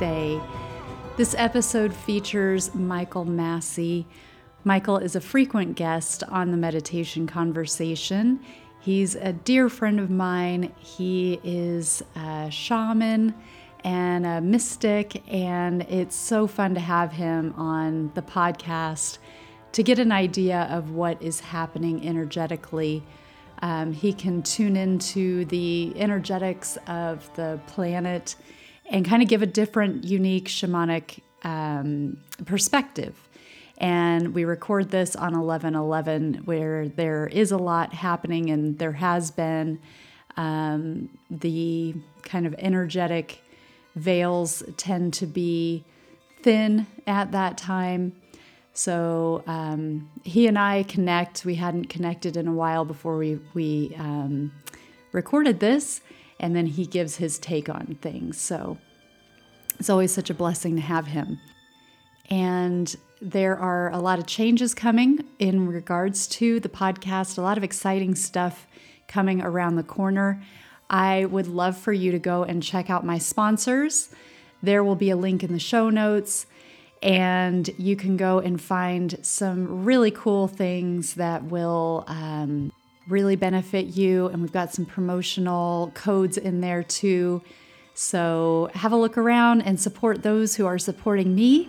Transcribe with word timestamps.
today. 0.00 0.40
This 1.18 1.34
episode 1.36 1.92
features 1.92 2.74
Michael 2.74 3.26
Massey. 3.26 4.06
Michael 4.64 4.96
is 4.96 5.14
a 5.14 5.20
frequent 5.20 5.76
guest 5.76 6.22
on 6.30 6.52
the 6.52 6.56
meditation 6.56 7.26
conversation. 7.26 8.40
He's 8.80 9.14
a 9.14 9.34
dear 9.34 9.68
friend 9.68 10.00
of 10.00 10.08
mine. 10.08 10.72
He 10.78 11.38
is 11.44 12.02
a 12.16 12.50
shaman 12.50 13.34
and 13.84 14.24
a 14.24 14.40
mystic, 14.40 15.22
and 15.30 15.82
it's 15.82 16.16
so 16.16 16.46
fun 16.46 16.72
to 16.76 16.80
have 16.80 17.12
him 17.12 17.52
on 17.58 18.10
the 18.14 18.22
podcast 18.22 19.18
to 19.72 19.82
get 19.82 19.98
an 19.98 20.12
idea 20.12 20.62
of 20.70 20.92
what 20.92 21.22
is 21.22 21.40
happening 21.40 22.08
energetically. 22.08 23.02
Um, 23.60 23.92
he 23.92 24.14
can 24.14 24.42
tune 24.42 24.76
into 24.76 25.44
the 25.44 25.92
energetics 25.94 26.78
of 26.86 27.28
the 27.36 27.60
planet 27.66 28.34
and 28.90 29.06
kind 29.06 29.22
of 29.22 29.28
give 29.28 29.40
a 29.40 29.46
different, 29.46 30.04
unique 30.04 30.48
shamanic 30.48 31.20
um, 31.42 32.18
perspective. 32.44 33.16
And 33.78 34.34
we 34.34 34.44
record 34.44 34.90
this 34.90 35.16
on 35.16 35.34
11 35.34 35.74
11, 35.74 36.42
where 36.44 36.88
there 36.88 37.26
is 37.28 37.50
a 37.50 37.56
lot 37.56 37.94
happening 37.94 38.50
and 38.50 38.78
there 38.78 38.92
has 38.92 39.30
been. 39.30 39.80
Um, 40.36 41.08
the 41.30 41.94
kind 42.22 42.46
of 42.46 42.54
energetic 42.58 43.42
veils 43.96 44.62
tend 44.76 45.12
to 45.14 45.26
be 45.26 45.84
thin 46.42 46.86
at 47.06 47.32
that 47.32 47.58
time. 47.58 48.12
So 48.72 49.42
um, 49.46 50.08
he 50.22 50.46
and 50.46 50.58
I 50.58 50.84
connect. 50.84 51.44
We 51.44 51.56
hadn't 51.56 51.86
connected 51.86 52.36
in 52.36 52.46
a 52.46 52.52
while 52.52 52.84
before 52.84 53.16
we 53.16 53.38
we 53.52 53.94
um, 53.98 54.52
recorded 55.12 55.60
this, 55.60 56.00
and 56.40 56.56
then 56.56 56.66
he 56.66 56.86
gives 56.86 57.16
his 57.16 57.38
take 57.38 57.68
on 57.68 57.98
things. 58.00 58.40
So 58.40 58.78
it's 59.78 59.90
always 59.90 60.12
such 60.12 60.30
a 60.30 60.34
blessing 60.34 60.74
to 60.76 60.82
have 60.82 61.06
him. 61.06 61.38
And 62.28 62.96
there 63.22 63.56
are 63.56 63.90
a 63.92 63.98
lot 63.98 64.18
of 64.18 64.26
changes 64.26 64.74
coming 64.74 65.24
in 65.38 65.68
regards 65.68 66.26
to 66.28 66.58
the 66.58 66.68
podcast. 66.68 67.36
A 67.36 67.42
lot 67.42 67.58
of 67.58 67.64
exciting 67.64 68.14
stuff 68.14 68.66
coming 69.06 69.42
around 69.42 69.76
the 69.76 69.82
corner. 69.82 70.42
I 70.88 71.26
would 71.26 71.46
love 71.46 71.76
for 71.76 71.92
you 71.92 72.10
to 72.12 72.18
go 72.18 72.42
and 72.42 72.62
check 72.62 72.88
out 72.88 73.04
my 73.04 73.18
sponsors. 73.18 74.08
There 74.62 74.82
will 74.82 74.96
be 74.96 75.10
a 75.10 75.16
link 75.16 75.44
in 75.44 75.52
the 75.52 75.58
show 75.58 75.90
notes 75.90 76.46
and 77.02 77.68
you 77.78 77.96
can 77.96 78.16
go 78.16 78.38
and 78.38 78.60
find 78.60 79.18
some 79.22 79.84
really 79.84 80.10
cool 80.10 80.48
things 80.48 81.14
that 81.14 81.44
will 81.44 82.04
um, 82.06 82.72
really 83.08 83.36
benefit 83.36 83.86
you. 83.86 84.26
And 84.28 84.40
we've 84.42 84.52
got 84.52 84.72
some 84.72 84.86
promotional 84.86 85.90
codes 85.94 86.36
in 86.36 86.60
there 86.60 86.82
too. 86.82 87.42
So 87.94 88.70
have 88.74 88.92
a 88.92 88.96
look 88.96 89.18
around 89.18 89.62
and 89.62 89.78
support 89.78 90.22
those 90.22 90.56
who 90.56 90.66
are 90.66 90.78
supporting 90.78 91.34
me. 91.34 91.68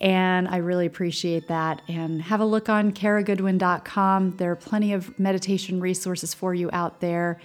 And 0.00 0.48
I 0.48 0.56
really 0.56 0.86
appreciate 0.86 1.48
that. 1.48 1.82
And 1.86 2.20
have 2.22 2.40
a 2.40 2.44
look 2.44 2.68
on 2.68 2.92
karagoodwin.com. 2.92 4.36
There 4.38 4.50
are 4.50 4.56
plenty 4.56 4.92
of 4.92 5.16
meditation 5.18 5.80
resources 5.80 6.34
for 6.34 6.54
you 6.54 6.68
out 6.72 7.00
there. 7.00 7.40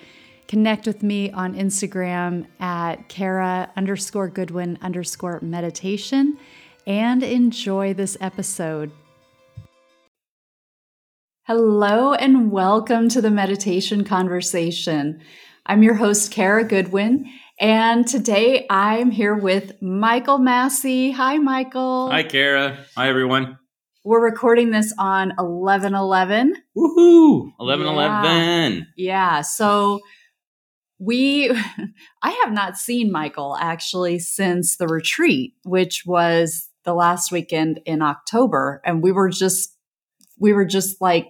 Connect 0.47 0.87
with 0.87 1.03
me 1.03 1.29
on 1.31 1.53
Instagram 1.53 2.47
at 2.59 3.09
Kara 3.09 3.69
underscore 3.75 4.29
Goodwin 4.29 4.77
underscore 4.81 5.39
meditation 5.41 6.37
and 6.87 7.21
enjoy 7.21 7.93
this 7.93 8.17
episode. 8.21 8.91
Hello, 11.47 12.13
and 12.13 12.51
welcome 12.51 13.07
to 13.07 13.21
the 13.21 13.31
Meditation 13.31 14.03
Conversation. 14.03 15.21
I'm 15.65 15.81
your 15.81 15.93
host, 15.93 16.29
Kara 16.29 16.65
Goodwin, 16.65 17.31
and 17.57 18.05
today 18.05 18.65
I'm 18.69 19.11
here 19.11 19.33
with 19.33 19.81
Michael 19.81 20.39
Massey. 20.39 21.11
Hi, 21.11 21.37
Michael. 21.37 22.11
Hi, 22.11 22.23
Kara. 22.23 22.77
Hi, 22.97 23.07
everyone. 23.07 23.57
We're 24.03 24.21
recording 24.21 24.71
this 24.71 24.93
on 24.99 25.31
11 25.39 25.95
11. 25.95 26.53
Woohoo! 26.77 27.51
11 27.61 27.85
yeah. 27.85 27.93
11. 27.93 28.87
Yeah. 28.97 29.39
So 29.39 30.01
we, 30.99 31.49
I 32.21 32.31
have 32.43 32.51
not 32.51 32.75
seen 32.75 33.09
Michael 33.09 33.55
actually 33.57 34.19
since 34.19 34.75
the 34.75 34.87
retreat, 34.87 35.53
which 35.63 36.03
was 36.05 36.67
the 36.83 36.93
last 36.93 37.31
weekend 37.31 37.79
in 37.85 38.01
October. 38.01 38.81
And 38.83 39.01
we 39.01 39.13
were 39.13 39.29
just, 39.29 39.77
we 40.37 40.51
were 40.51 40.65
just 40.65 40.99
like 40.99 41.27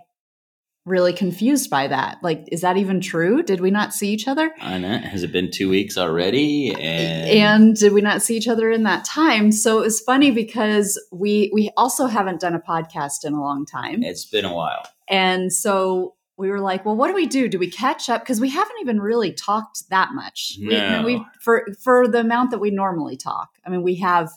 really 0.87 1.11
confused 1.11 1.69
by 1.69 1.87
that. 1.87 2.17
Like, 2.23 2.45
is 2.51 2.61
that 2.61 2.77
even 2.77 3.01
true? 3.01 3.43
Did 3.43 3.59
we 3.59 3.69
not 3.69 3.93
see 3.93 4.09
each 4.09 4.27
other? 4.27 4.51
I 4.61 4.77
know. 4.77 4.97
Has 4.99 5.21
it 5.21 5.31
been 5.33 5.51
two 5.51 5.69
weeks 5.69 5.97
already? 5.97 6.73
And, 6.73 7.29
and 7.29 7.75
did 7.75 7.91
we 7.91 8.01
not 8.01 8.21
see 8.21 8.37
each 8.37 8.47
other 8.47 8.71
in 8.71 8.83
that 8.83 9.03
time? 9.03 9.51
So 9.51 9.79
it 9.79 9.83
was 9.83 9.99
funny 9.99 10.31
because 10.31 10.99
we 11.11 11.51
we 11.53 11.69
also 11.75 12.07
haven't 12.07 12.39
done 12.39 12.55
a 12.55 12.59
podcast 12.59 13.25
in 13.25 13.33
a 13.33 13.41
long 13.41 13.65
time. 13.65 14.01
It's 14.01 14.25
been 14.25 14.45
a 14.45 14.53
while. 14.53 14.87
And 15.09 15.51
so 15.51 16.15
we 16.37 16.49
were 16.49 16.61
like, 16.61 16.85
well, 16.85 16.95
what 16.95 17.07
do 17.07 17.13
we 17.13 17.25
do? 17.25 17.49
Do 17.49 17.59
we 17.59 17.69
catch 17.69 18.09
up? 18.09 18.21
Because 18.21 18.39
we 18.39 18.49
haven't 18.49 18.77
even 18.79 19.01
really 19.01 19.33
talked 19.33 19.89
that 19.89 20.11
much. 20.13 20.55
No. 20.59 21.03
We, 21.03 21.15
we 21.15 21.25
for 21.41 21.67
for 21.83 22.07
the 22.07 22.21
amount 22.21 22.51
that 22.51 22.59
we 22.59 22.71
normally 22.71 23.17
talk. 23.17 23.49
I 23.65 23.69
mean, 23.69 23.83
we 23.83 23.95
have 23.95 24.31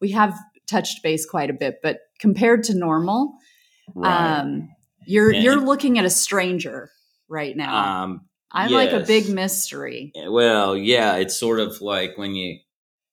we 0.00 0.12
have 0.12 0.38
touched 0.66 1.02
base 1.02 1.26
quite 1.26 1.50
a 1.50 1.54
bit, 1.54 1.80
but 1.82 1.98
compared 2.20 2.62
to 2.64 2.74
normal, 2.74 3.34
right. 3.94 4.40
um, 4.40 4.68
you're 5.06 5.30
and, 5.30 5.42
you're 5.42 5.60
looking 5.60 5.98
at 5.98 6.04
a 6.04 6.10
stranger 6.10 6.90
right 7.28 7.56
now. 7.56 8.02
Um, 8.02 8.22
I'm 8.52 8.70
yes. 8.70 8.92
like 8.92 9.02
a 9.02 9.06
big 9.06 9.28
mystery. 9.28 10.12
Well, 10.14 10.76
yeah, 10.76 11.16
it's 11.16 11.38
sort 11.38 11.60
of 11.60 11.80
like 11.80 12.18
when 12.18 12.34
you 12.34 12.58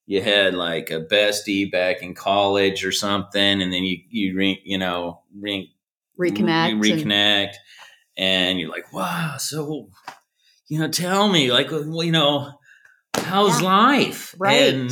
you 0.06 0.22
had 0.22 0.53
like 0.53 0.90
a 0.90 1.02
bestie 1.02 1.72
back 1.72 2.02
in 2.02 2.16
college 2.16 2.86
or 2.86 2.92
something, 2.92 3.62
and 3.62 3.72
then 3.72 3.84
you 3.84 3.97
you 4.09 4.36
re, 4.36 4.62
you 4.64 4.78
know 4.78 5.22
re, 5.38 5.72
reconnect, 6.20 6.81
re, 6.81 6.92
reconnect, 6.92 7.53
and, 8.18 8.50
and, 8.50 8.59
you're 8.59 8.70
like, 8.70 8.92
wow, 8.94 9.36
so 9.38 9.90
you 10.68 10.80
know, 10.80 10.90
tell 10.90 11.30
me, 11.30 11.52
like, 11.52 11.72
you 11.72 12.12
know, 12.12 12.52
how's 13.14 13.62
yeah. 13.62 13.68
life, 13.68 14.36
right? 14.38 14.74
And 14.74 14.92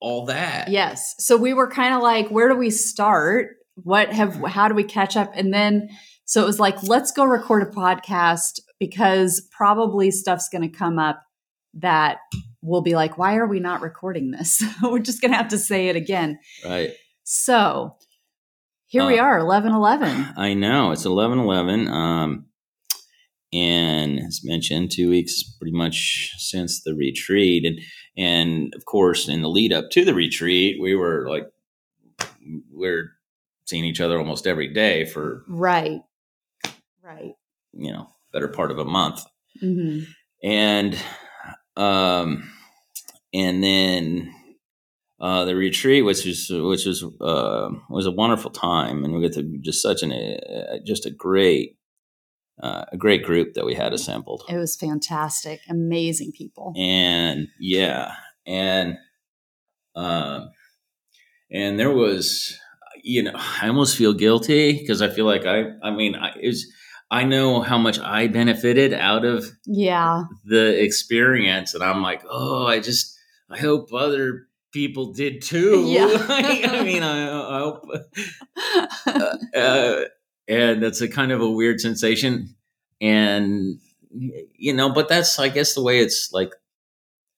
all 0.00 0.26
that. 0.26 0.68
Yes. 0.68 1.14
So 1.18 1.36
we 1.36 1.54
were 1.54 1.68
kind 1.68 1.94
of 1.94 2.02
like, 2.02 2.28
where 2.28 2.48
do 2.48 2.56
we 2.56 2.70
start? 2.70 3.56
What 3.76 4.12
have, 4.12 4.36
how 4.46 4.68
do 4.68 4.74
we 4.74 4.84
catch 4.84 5.16
up? 5.16 5.32
And 5.34 5.52
then, 5.52 5.88
so 6.24 6.42
it 6.42 6.46
was 6.46 6.60
like, 6.60 6.82
let's 6.82 7.12
go 7.12 7.24
record 7.24 7.62
a 7.62 7.70
podcast 7.70 8.60
because 8.78 9.46
probably 9.50 10.10
stuff's 10.10 10.48
going 10.48 10.68
to 10.68 10.76
come 10.76 10.98
up 10.98 11.22
that 11.74 12.18
will 12.62 12.82
be 12.82 12.94
like, 12.94 13.18
why 13.18 13.36
are 13.36 13.46
we 13.46 13.60
not 13.60 13.80
recording 13.80 14.30
this? 14.30 14.62
we're 14.82 14.98
just 14.98 15.20
going 15.20 15.32
to 15.32 15.36
have 15.36 15.48
to 15.48 15.58
say 15.58 15.88
it 15.88 15.96
again. 15.96 16.38
Right. 16.64 16.92
So 17.24 17.96
here 18.86 19.02
uh, 19.02 19.06
we 19.08 19.18
are, 19.18 19.38
11 19.38 19.72
11. 19.72 20.34
I 20.36 20.54
know. 20.54 20.92
It's 20.92 21.04
11 21.04 21.38
11. 21.38 21.88
Um, 21.88 22.46
and 23.52 24.18
as 24.20 24.40
mentioned, 24.44 24.90
two 24.90 25.10
weeks 25.10 25.42
pretty 25.42 25.76
much 25.76 26.32
since 26.38 26.82
the 26.82 26.94
retreat. 26.94 27.64
And 27.64 27.80
and 28.16 28.74
of 28.74 28.84
course, 28.84 29.28
in 29.28 29.42
the 29.42 29.48
lead 29.48 29.72
up 29.72 29.90
to 29.90 30.04
the 30.04 30.14
retreat, 30.14 30.76
we 30.80 30.94
were 30.94 31.28
like, 31.28 31.44
we're 32.70 33.12
seeing 33.64 33.84
each 33.84 34.00
other 34.00 34.18
almost 34.18 34.46
every 34.46 34.68
day 34.68 35.04
for 35.04 35.44
right, 35.48 36.00
right, 37.02 37.34
you 37.72 37.92
know, 37.92 38.08
better 38.32 38.48
part 38.48 38.70
of 38.70 38.78
a 38.78 38.84
month, 38.84 39.24
mm-hmm. 39.62 40.04
and 40.42 40.96
um, 41.76 42.50
and 43.32 43.62
then 43.62 44.34
uh, 45.20 45.44
the 45.44 45.54
retreat, 45.54 46.04
which 46.04 46.24
was 46.24 46.48
which 46.50 46.84
was 46.84 47.04
uh, 47.20 47.70
was 47.88 48.06
a 48.06 48.12
wonderful 48.12 48.50
time, 48.50 49.04
and 49.04 49.14
we 49.14 49.22
got 49.22 49.34
to 49.34 49.58
just 49.60 49.82
such 49.82 50.02
an 50.02 50.12
uh, 50.12 50.78
just 50.84 51.06
a 51.06 51.10
great 51.10 51.76
uh, 52.62 52.84
a 52.92 52.96
great 52.96 53.22
group 53.22 53.54
that 53.54 53.64
we 53.64 53.74
had 53.74 53.92
assembled. 53.92 54.42
It 54.48 54.56
was 54.56 54.76
fantastic, 54.76 55.60
amazing 55.68 56.32
people, 56.32 56.74
and 56.76 57.48
yeah, 57.58 58.14
and 58.46 58.96
um, 59.94 60.50
and 61.50 61.78
there 61.78 61.90
was, 61.92 62.58
you 63.02 63.22
know, 63.22 63.32
I 63.34 63.68
almost 63.68 63.96
feel 63.96 64.12
guilty 64.12 64.78
because 64.78 65.02
I 65.02 65.08
feel 65.08 65.26
like 65.26 65.44
I, 65.46 65.72
I 65.82 65.90
mean, 65.90 66.14
I 66.14 66.32
is. 66.40 66.72
I 67.10 67.24
know 67.24 67.60
how 67.60 67.76
much 67.76 67.98
I 67.98 68.26
benefited 68.26 68.94
out 68.94 69.26
of 69.26 69.44
yeah 69.66 70.24
the 70.44 70.82
experience, 70.82 71.74
and 71.74 71.82
I'm 71.82 72.02
like, 72.02 72.22
oh, 72.28 72.66
I 72.66 72.80
just 72.80 73.18
I 73.50 73.58
hope 73.58 73.92
other 73.92 74.46
people 74.72 75.12
did 75.12 75.42
too. 75.42 75.84
Yeah. 75.88 76.06
I 76.28 76.82
mean, 76.82 77.02
I, 77.02 77.28
I 77.28 77.58
hope. 77.58 77.88
Uh, 79.06 79.36
uh, 79.54 80.04
and 80.48 80.82
that's 80.82 81.00
a 81.00 81.08
kind 81.08 81.32
of 81.32 81.40
a 81.40 81.50
weird 81.50 81.80
sensation 81.80 82.54
and 83.00 83.78
you 84.54 84.72
know 84.72 84.92
but 84.92 85.08
that's 85.08 85.38
i 85.38 85.48
guess 85.48 85.74
the 85.74 85.82
way 85.82 86.00
it's 86.00 86.30
like 86.32 86.52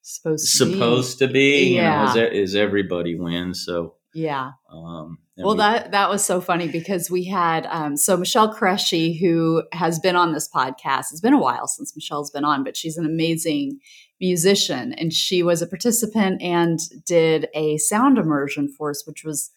supposed 0.02 0.44
to 0.44 0.56
supposed 0.56 1.19
be. 1.19 1.26
to 1.26 1.32
be 1.32 1.75
yeah. 1.76 2.14
you 2.14 2.20
know, 2.20 2.26
is, 2.26 2.50
is 2.50 2.56
everybody 2.56 3.14
wins 3.14 3.64
so 3.64 3.94
Yeah. 4.14 4.52
Um, 4.70 5.19
Well, 5.37 5.55
we- 5.55 5.58
that 5.58 5.90
that 5.90 6.08
was 6.08 6.25
so 6.25 6.40
funny 6.40 6.69
because 6.69 7.11
we 7.11 7.25
had 7.25 7.66
um, 7.66 7.96
so 7.96 8.16
Michelle 8.16 8.55
Qureshi, 8.55 9.19
who 9.20 9.64
has 9.72 9.99
been 9.99 10.14
on 10.16 10.32
this 10.32 10.49
podcast. 10.49 11.11
It's 11.11 11.20
been 11.20 11.32
a 11.34 11.40
while 11.40 11.66
since 11.66 11.94
Michelle's 11.96 12.31
been 12.31 12.44
on, 12.44 12.62
but 12.64 12.76
she's 12.76 12.96
an 12.96 13.05
amazing 13.06 13.81
musician, 14.20 14.93
and 14.94 15.12
she 15.12 15.43
was 15.43 15.61
a 15.61 15.66
participant 15.66 16.40
and 16.40 16.78
did 17.05 17.49
a 17.55 17.76
sound 17.78 18.16
immersion 18.16 18.69
for 18.69 18.90
us, 18.90 19.05
which 19.06 19.25
was 19.25 19.50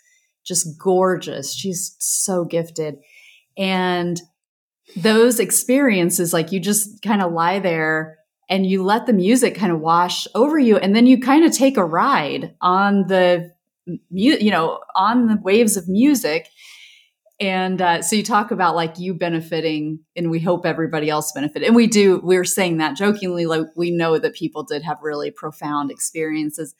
just 0.43 0.79
gorgeous. 0.79 1.53
She's 1.53 1.95
so 1.99 2.43
gifted, 2.43 2.95
and 3.57 4.19
those 4.95 5.39
experiences, 5.39 6.33
like 6.33 6.51
you 6.51 6.59
just 6.59 7.01
kind 7.03 7.21
of 7.21 7.31
lie 7.33 7.59
there 7.59 8.17
and 8.49 8.65
you 8.65 8.81
let 8.81 9.05
the 9.05 9.11
music 9.13 9.53
kind 9.55 9.71
of 9.73 9.81
wash 9.81 10.25
over 10.33 10.57
you, 10.57 10.77
and 10.77 10.95
then 10.95 11.05
you 11.05 11.19
kind 11.19 11.43
of 11.45 11.51
take 11.51 11.77
a 11.77 11.85
ride 11.85 12.55
on 12.61 13.05
the 13.07 13.51
you 14.09 14.51
know 14.51 14.79
on 14.95 15.27
the 15.27 15.39
waves 15.41 15.77
of 15.77 15.87
music. 15.87 16.49
And 17.39 17.81
uh, 17.83 18.01
so 18.01 18.15
you 18.15 18.23
talk 18.23 18.49
about 18.49 18.75
like 18.75 18.97
you 18.97 19.13
benefiting 19.13 19.99
and 20.15 20.31
we 20.31 20.39
hope 20.39 20.65
everybody 20.65 21.07
else 21.07 21.31
benefit. 21.31 21.61
And 21.61 21.75
we 21.75 21.85
do 21.85 22.19
we're 22.23 22.43
saying 22.43 22.77
that 22.77 22.97
jokingly 22.97 23.45
like 23.45 23.67
we 23.75 23.91
know 23.91 24.17
that 24.17 24.33
people 24.33 24.63
did 24.63 24.83
have 24.83 24.97
really 25.03 25.31
profound 25.31 25.91
experiences. 25.91 26.73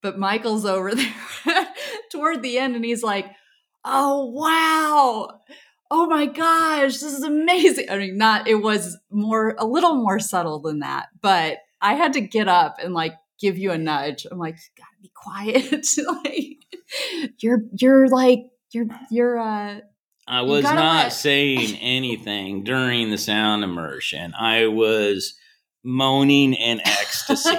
But 0.00 0.18
michael's 0.18 0.64
over 0.64 0.94
there 1.44 1.68
toward 2.10 2.42
the 2.42 2.58
end 2.58 2.76
and 2.76 2.84
he's 2.84 3.02
like 3.02 3.26
oh 3.84 4.26
wow. 4.26 5.40
Oh 5.90 6.06
my 6.06 6.26
gosh 6.26 6.98
this 6.98 7.12
is 7.12 7.24
amazing. 7.24 7.90
I 7.90 7.98
mean 7.98 8.16
not 8.16 8.46
it 8.46 8.62
was 8.62 8.96
more 9.10 9.56
a 9.58 9.66
little 9.66 9.96
more 9.96 10.20
subtle 10.20 10.60
than 10.60 10.78
that 10.78 11.08
but 11.20 11.58
i 11.80 11.94
had 11.94 12.12
to 12.12 12.20
get 12.20 12.48
up 12.48 12.76
and 12.80 12.94
like 12.94 13.14
give 13.42 13.58
you 13.58 13.70
a 13.72 13.78
nudge 13.78 14.26
i'm 14.30 14.38
like 14.38 14.54
you 14.54 14.82
gotta 14.82 15.02
be 15.02 15.12
quiet 15.14 15.86
like 16.24 17.34
you're 17.42 17.62
you're 17.78 18.08
like 18.08 18.40
you're 18.72 18.86
you're 19.10 19.38
uh 19.38 19.80
I 20.26 20.42
was 20.42 20.62
not 20.64 20.76
let- 20.76 21.12
saying 21.12 21.76
anything 21.80 22.62
during 22.62 23.10
the 23.10 23.18
sound 23.18 23.64
immersion. 23.64 24.32
I 24.38 24.68
was 24.68 25.34
moaning 25.82 26.54
in 26.54 26.80
ecstasy, 26.80 27.50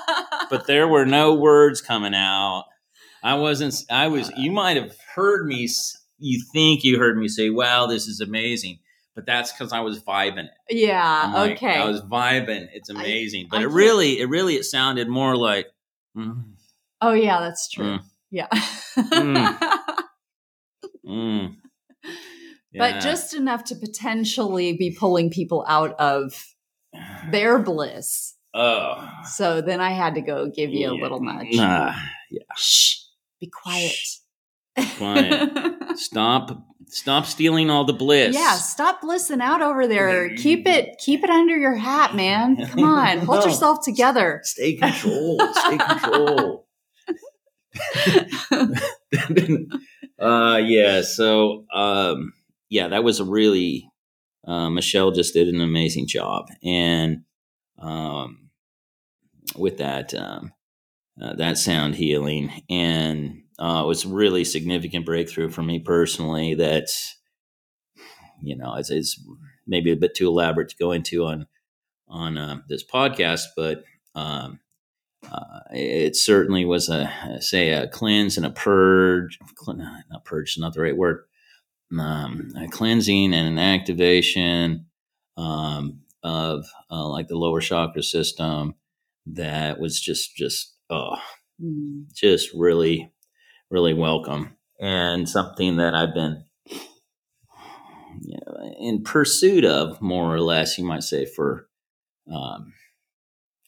but 0.50 0.66
there 0.66 0.88
were 0.88 1.04
no 1.04 1.34
words 1.34 1.82
coming 1.82 2.14
out. 2.14 2.64
I 3.22 3.34
wasn't. 3.34 3.74
I 3.90 4.08
was. 4.08 4.32
You 4.36 4.50
might 4.50 4.76
have 4.78 4.96
heard 5.14 5.46
me. 5.46 5.68
You 6.18 6.42
think 6.52 6.84
you 6.84 6.98
heard 6.98 7.18
me 7.18 7.28
say, 7.28 7.50
"Wow, 7.50 7.86
this 7.86 8.06
is 8.06 8.20
amazing," 8.20 8.78
but 9.16 9.26
that's 9.26 9.50
because 9.50 9.72
I 9.72 9.80
was 9.80 10.00
vibing 10.00 10.44
it. 10.44 10.50
yeah 10.76 11.32
like, 11.34 11.52
okay 11.52 11.78
I 11.78 11.88
was 11.88 12.02
vibing. 12.02 12.68
It's 12.72 12.90
amazing, 12.90 13.48
but 13.50 13.58
I 13.60 13.62
it 13.62 13.70
really, 13.70 14.20
it 14.20 14.28
really, 14.28 14.54
it 14.54 14.64
sounded 14.64 15.08
more 15.08 15.36
like. 15.36 15.66
mm, 16.16 16.44
oh 17.02 17.12
yeah 17.12 17.40
that's 17.40 17.68
true 17.68 17.84
Mm. 17.98 18.00
yeah 18.30 18.48
mm. 21.04 21.56
but 22.78 22.94
Yeah. 22.94 23.00
just 23.00 23.34
enough 23.34 23.64
to 23.64 23.74
potentially 23.76 24.76
be 24.76 24.94
pulling 24.98 25.30
people 25.30 25.64
out 25.68 25.94
of 25.98 26.44
their 27.30 27.58
bliss 27.58 28.34
oh, 28.54 29.08
so 29.30 29.60
then 29.60 29.80
i 29.80 29.90
had 29.90 30.14
to 30.14 30.20
go 30.20 30.48
give 30.50 30.70
you 30.70 30.90
a 30.90 30.94
little 31.02 31.20
nudge 31.20 31.54
Nah, 31.56 31.94
shh 32.56 32.96
be 33.40 33.48
quiet 33.62 33.96
Quiet. 34.98 35.50
stop, 35.98 36.66
stop 36.96 37.26
stealing 37.26 37.68
all 37.68 37.84
the 37.84 37.92
bliss. 37.92 38.34
Yeah, 38.34 38.54
stop 38.54 39.02
blissing 39.02 39.42
out 39.42 39.60
over 39.60 39.86
there. 39.86 40.34
Keep 40.34 40.66
it 40.66 40.98
keep 40.98 41.22
it 41.22 41.30
under 41.30 41.56
your 41.56 41.74
hat, 41.74 42.14
man. 42.14 42.66
Come 42.66 42.84
on. 42.84 43.18
Hold 43.18 43.44
yourself 43.44 43.84
together. 43.84 44.40
Stay 44.44 44.76
control. 44.76 45.38
Stay 45.52 45.78
control. 45.78 46.66
uh 50.18 50.60
yeah, 50.64 51.02
so 51.02 51.66
um 51.72 52.32
yeah, 52.70 52.88
that 52.88 53.04
was 53.04 53.20
a 53.20 53.24
really 53.24 53.90
uh, 54.46 54.70
Michelle 54.70 55.10
just 55.10 55.34
did 55.34 55.48
an 55.48 55.60
amazing 55.60 56.06
job. 56.06 56.46
And 56.64 57.24
um 57.78 58.48
with 59.54 59.78
that 59.78 60.14
um 60.14 60.52
uh, 61.20 61.34
that 61.34 61.58
sound 61.58 61.94
healing 61.94 62.50
and 62.70 63.42
uh, 63.58 63.82
it 63.84 63.86
was 63.86 64.04
a 64.04 64.08
really 64.08 64.44
significant 64.44 65.06
breakthrough 65.06 65.48
for 65.48 65.62
me 65.62 65.78
personally 65.78 66.54
that 66.54 66.88
you 68.42 68.56
know 68.56 68.74
it's, 68.74 68.90
it's 68.90 69.20
maybe 69.66 69.90
a 69.90 69.96
bit 69.96 70.14
too 70.14 70.28
elaborate 70.28 70.68
to 70.68 70.76
go 70.76 70.92
into 70.92 71.24
on 71.24 71.46
on 72.08 72.38
uh, 72.38 72.60
this 72.68 72.84
podcast 72.84 73.44
but 73.56 73.84
um, 74.14 74.60
uh, 75.30 75.60
it 75.72 76.16
certainly 76.16 76.64
was 76.64 76.88
a 76.88 77.10
say 77.40 77.70
a 77.70 77.88
cleanse 77.88 78.36
and 78.36 78.46
a 78.46 78.50
purge 78.50 79.38
not 80.10 80.24
purge 80.24 80.50
is 80.50 80.58
not 80.58 80.74
the 80.74 80.80
right 80.80 80.96
word 80.96 81.24
um, 81.98 82.52
a 82.56 82.68
cleansing 82.68 83.32
and 83.32 83.48
an 83.48 83.58
activation 83.58 84.86
um, 85.36 86.00
of 86.22 86.66
uh, 86.90 87.06
like 87.08 87.28
the 87.28 87.36
lower 87.36 87.60
chakra 87.60 88.02
system 88.02 88.74
that 89.26 89.80
was 89.80 90.00
just 90.00 90.36
just 90.36 90.74
oh 90.90 91.16
Mm. 91.62 92.12
just 92.14 92.50
really, 92.54 93.10
really 93.70 93.94
welcome 93.94 94.56
and 94.80 95.28
something 95.28 95.76
that 95.76 95.94
I've 95.94 96.14
been 96.14 96.44
you 98.22 98.38
know, 98.46 98.74
in 98.78 99.02
pursuit 99.02 99.64
of, 99.64 100.00
more 100.00 100.34
or 100.34 100.40
less, 100.40 100.78
you 100.78 100.84
might 100.84 101.02
say, 101.02 101.26
for 101.26 101.68
um, 102.32 102.72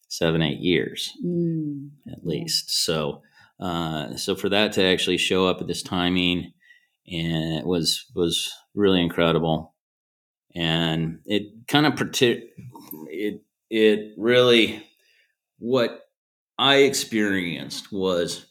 seven, 0.09 0.43
eight 0.43 0.61
years 0.61 1.13
Mm. 1.25 1.91
at 2.11 2.27
least. 2.27 2.71
So, 2.85 3.23
uh, 3.61 4.17
so 4.17 4.35
for 4.35 4.49
that 4.49 4.73
to 4.73 4.83
actually 4.83 5.19
show 5.19 5.47
up 5.47 5.61
at 5.61 5.67
this 5.67 5.83
timing, 5.83 6.53
and 7.07 7.55
it 7.59 7.67
was 7.67 8.07
was 8.15 8.53
really 8.75 9.01
incredible, 9.01 9.75
and 10.55 11.21
it 11.25 11.67
kind 11.67 11.87
of 11.87 11.95
partic- 11.95 12.49
it 13.11 13.43
it 13.71 14.15
really 14.17 14.83
what 15.59 16.09
I 16.59 16.77
experienced 16.77 17.93
was 17.93 18.47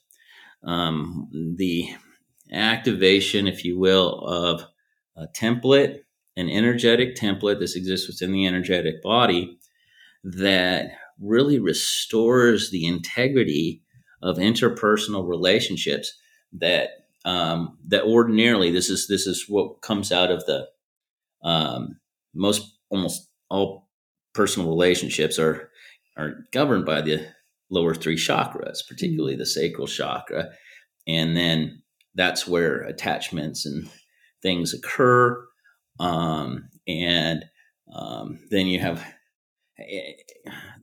um, 0.63 1.30
the 1.57 1.89
activation, 2.51 3.48
if 3.48 3.63
you 3.63 3.79
will, 3.79 4.20
of 4.25 4.63
a 5.15 5.27
template, 5.27 6.00
an 6.36 6.50
energetic 6.50 7.15
template. 7.15 7.60
This 7.60 7.75
exists 7.75 8.08
within 8.08 8.31
the 8.31 8.46
energetic 8.46 9.01
body 9.01 9.58
that 10.24 10.89
really 11.20 11.60
restores 11.60 12.70
the 12.70 12.86
integrity 12.86 13.81
of 14.22 14.38
interpersonal 14.38 15.27
relationships 15.27 16.13
that 16.53 16.89
um, 17.25 17.77
that 17.88 18.03
ordinarily 18.03 18.72
this 18.72 18.89
is 18.89 19.08
this 19.08 19.27
is 19.27 19.46
what 19.48 19.81
comes 19.81 20.12
out 20.12 20.31
of 20.31 20.46
the 20.46 20.67
um, 21.43 22.00
most 22.34 22.77
almost 22.89 23.29
all 23.50 23.89
personal 24.34 24.70
relationships 24.70 25.38
are 25.38 25.70
are 26.15 26.46
governed 26.51 26.86
by 26.86 27.01
the 27.01 27.27
lower 27.69 27.93
three 27.93 28.15
chakras, 28.15 28.79
particularly 28.88 29.36
the 29.36 29.45
sacral 29.45 29.88
chakra, 29.88 30.50
and 31.07 31.36
then 31.36 31.81
that's 32.15 32.47
where 32.47 32.81
attachments 32.81 33.65
and 33.65 33.89
things 34.41 34.74
occur, 34.74 35.45
um, 36.00 36.69
and 36.88 37.45
um, 37.93 38.39
then 38.50 38.67
you 38.67 38.79
have 38.79 39.03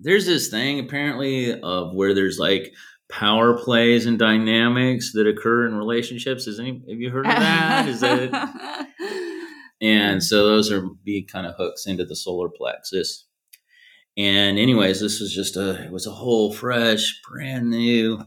there's 0.01 0.27
this 0.27 0.49
thing 0.49 0.79
apparently 0.79 1.61
of 1.61 1.95
where 1.95 2.15
there's 2.15 2.39
like 2.39 2.73
power 3.11 3.59
plays 3.59 4.07
and 4.07 4.19
dynamics 4.19 5.13
that 5.13 5.27
occur 5.27 5.67
in 5.67 5.75
relationships. 5.75 6.47
Is 6.47 6.61
any 6.61 6.83
have 6.89 7.01
you 7.01 7.11
heard 7.11 7.27
of 7.27 7.33
that? 7.33 7.89
Is 7.89 8.01
that 8.01 8.89
and 9.81 10.23
so 10.23 10.47
those 10.47 10.71
are 10.71 10.87
be 11.05 11.25
kind 11.25 11.47
of 11.47 11.55
hooks 11.57 11.87
into 11.87 12.05
the 12.05 12.17
solar 12.17 12.49
plexus. 12.49 13.27
And 14.17 14.59
anyways, 14.59 15.01
this 15.01 15.21
was 15.21 15.35
just 15.35 15.57
a 15.57 15.85
it 15.85 15.91
was 15.93 16.07
a 16.07 16.11
whole 16.13 16.53
fresh, 16.53 17.21
brand 17.29 17.71
new, 17.71 18.25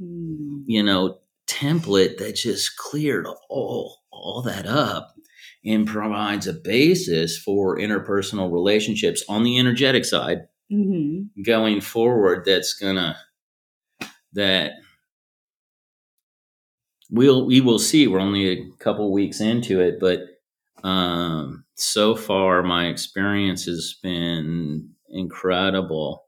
Mm. 0.00 0.64
you 0.66 0.82
know, 0.82 1.20
template 1.46 2.18
that 2.18 2.36
just 2.36 2.76
cleared 2.76 3.26
all 3.48 4.02
all 4.10 4.42
that 4.42 4.66
up 4.66 5.14
and 5.64 5.86
provides 5.86 6.46
a 6.46 6.52
basis 6.52 7.38
for 7.38 7.78
interpersonal 7.78 8.52
relationships 8.52 9.24
on 9.28 9.42
the 9.42 9.58
energetic 9.58 10.04
side 10.04 10.48
Mhm. 10.72 11.28
going 11.44 11.80
forward 11.80 12.44
that's 12.44 12.74
gonna 12.74 13.16
that 14.32 14.72
we'll 17.10 17.46
we 17.46 17.60
will 17.60 17.78
see 17.78 18.06
we're 18.06 18.20
only 18.20 18.48
a 18.48 18.70
couple 18.78 19.12
weeks 19.12 19.40
into 19.40 19.80
it 19.80 19.98
but 20.00 20.20
um 20.84 21.64
so 21.76 22.16
far 22.16 22.62
my 22.62 22.86
experience 22.88 23.64
has 23.66 23.94
been 24.02 24.90
incredible 25.10 26.24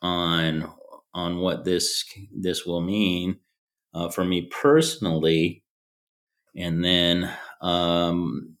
on 0.00 0.70
on 1.14 1.38
what 1.38 1.64
this 1.64 2.04
this 2.34 2.64
will 2.66 2.80
mean 2.80 3.38
uh, 3.94 4.08
for 4.08 4.24
me 4.24 4.48
personally 4.50 5.62
and 6.56 6.84
then 6.84 7.30
um 7.60 8.56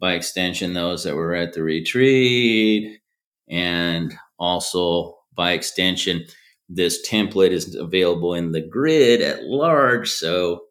by 0.00 0.12
extension 0.14 0.72
those 0.74 1.04
that 1.04 1.14
were 1.14 1.34
at 1.34 1.52
the 1.52 1.62
retreat 1.62 3.00
and 3.48 4.14
also 4.38 5.16
by 5.34 5.52
extension 5.52 6.24
this 6.68 7.06
template 7.08 7.50
is 7.50 7.74
available 7.74 8.34
in 8.34 8.52
the 8.52 8.60
grid 8.60 9.20
at 9.20 9.44
large. 9.44 10.10
So, 10.10 10.62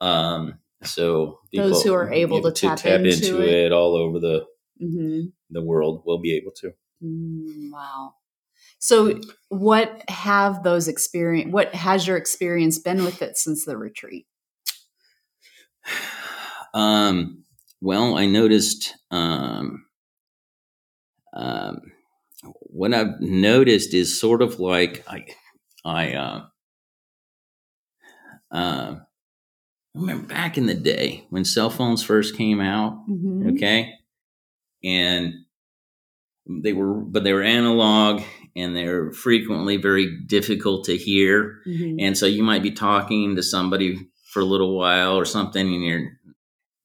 um, 0.00 0.58
so 0.82 1.38
Those 1.52 1.82
who 1.82 1.94
are 1.94 2.12
able 2.12 2.42
to 2.42 2.52
tap 2.52 2.84
into 2.84 3.42
it. 3.42 3.66
it 3.66 3.72
all 3.72 3.96
over 3.96 4.18
the 4.18 4.44
hmm 4.78 5.26
the 5.50 5.62
world 5.62 6.02
will 6.04 6.18
be 6.18 6.34
able 6.36 6.50
to. 6.52 6.72
Mm, 7.04 7.70
wow. 7.72 8.14
So, 8.78 9.20
what 9.48 10.02
have 10.08 10.62
those 10.62 10.88
experience? 10.88 11.52
What 11.52 11.74
has 11.74 12.06
your 12.06 12.16
experience 12.16 12.78
been 12.78 13.04
with 13.04 13.22
it 13.22 13.36
since 13.36 13.64
the 13.64 13.76
retreat? 13.76 14.26
Um, 16.74 17.44
well, 17.80 18.18
I 18.18 18.26
noticed 18.26 18.96
um, 19.12 19.86
um, 21.32 21.80
what 22.42 22.92
I've 22.92 23.20
noticed 23.20 23.94
is 23.94 24.18
sort 24.20 24.42
of 24.42 24.58
like 24.58 25.04
I, 25.08 25.24
I 25.84 26.12
uh, 26.14 26.42
uh, 28.50 28.96
remember 29.94 30.26
back 30.26 30.58
in 30.58 30.66
the 30.66 30.74
day 30.74 31.26
when 31.30 31.44
cell 31.44 31.70
phones 31.70 32.02
first 32.02 32.36
came 32.36 32.60
out. 32.60 33.08
Mhm. 33.08 33.54
Okay, 33.56 33.92
and 34.82 35.34
they 36.46 36.72
were, 36.72 36.94
but 36.94 37.24
they 37.24 37.32
were 37.32 37.42
analog 37.42 38.22
and 38.56 38.76
they're 38.76 39.12
frequently 39.12 39.76
very 39.76 40.18
difficult 40.26 40.84
to 40.84 40.96
hear. 40.96 41.60
Mhm. 41.66 41.96
And 41.98 42.18
so 42.18 42.26
you 42.26 42.42
might 42.42 42.62
be 42.62 42.70
talking 42.70 43.34
to 43.36 43.42
somebody 43.42 43.98
for 44.32 44.40
a 44.40 44.44
little 44.44 44.76
while 44.76 45.16
or 45.16 45.24
something, 45.24 45.66
and 45.74 45.84
you're 45.84 46.12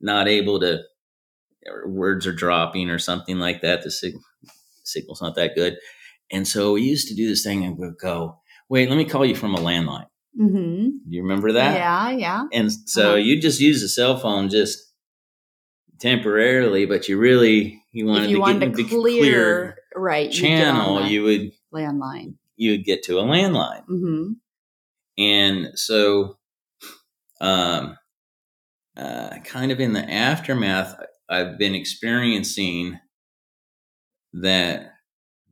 not 0.01 0.27
able 0.27 0.59
to, 0.61 0.79
or 1.67 1.89
words 1.89 2.25
are 2.25 2.31
dropping 2.33 2.89
or 2.89 2.97
something 2.99 3.37
like 3.37 3.61
that. 3.61 3.83
The 3.83 3.91
sig- 3.91 4.15
signal's 4.83 5.21
not 5.21 5.35
that 5.35 5.55
good. 5.55 5.77
And 6.31 6.47
so 6.47 6.73
we 6.73 6.83
used 6.83 7.07
to 7.09 7.15
do 7.15 7.27
this 7.27 7.43
thing 7.43 7.63
and 7.65 7.77
we'd 7.77 7.97
go, 7.99 8.37
wait, 8.69 8.87
let 8.89 8.97
me 8.97 9.05
call 9.05 9.25
you 9.25 9.35
from 9.35 9.55
a 9.55 9.59
landline. 9.59 10.05
Mhm. 10.39 10.83
Do 10.89 11.15
you 11.15 11.21
remember 11.23 11.51
that? 11.53 11.75
Yeah, 11.75 12.09
yeah. 12.11 12.43
And 12.53 12.71
so 12.71 13.09
Uh-huh. 13.09 13.15
you 13.17 13.41
just 13.41 13.59
use 13.59 13.83
a 13.83 13.89
cell 13.89 14.17
phone 14.17 14.49
just 14.49 14.77
temporarily, 15.99 16.85
but 16.85 17.09
you 17.09 17.17
really, 17.17 17.78
you 17.91 18.05
wanted 18.05 18.25
If 18.25 18.29
you 18.31 18.35
to 18.35 18.41
wanted 18.41 18.59
get 18.59 18.75
to 18.75 18.83
the 18.83 18.89
clear, 18.89 19.77
right, 19.95 20.31
you 20.33 20.41
get 20.41 20.67
on 20.67 20.75
channel, 20.75 21.07
you 21.07 21.23
would, 21.23 21.51
landline. 21.73 22.35
you 22.55 22.71
would 22.71 22.83
get 22.85 23.03
to 23.03 23.19
a 23.19 23.23
landline. 23.23 23.83
hmm 23.85 24.31
And 25.17 25.77
so, 25.77 26.37
um, 27.41 27.97
uh, 28.97 29.37
kind 29.45 29.71
of 29.71 29.79
in 29.79 29.93
the 29.93 30.09
aftermath, 30.11 30.95
I've 31.29 31.57
been 31.57 31.75
experiencing 31.75 32.99
that 34.33 34.93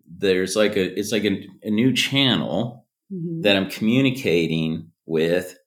there's 0.10 0.56
like 0.56 0.76
a, 0.76 1.00
it's 1.00 1.12
like 1.12 1.26
a, 1.26 1.46
a 1.64 1.70
new 1.70 1.94
channel 1.94 2.86
hmm 3.10 3.42
that 3.42 3.56
I'm 3.56 3.70
communicating 3.70 4.92
with 5.06 5.58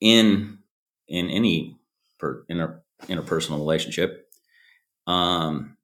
in, 0.00 0.58
in 1.06 1.30
any 1.30 1.78
per, 2.18 2.44
inter, 2.48 2.82
interpersonal 3.02 3.58
relationship, 3.58 4.27
um, 5.08 5.76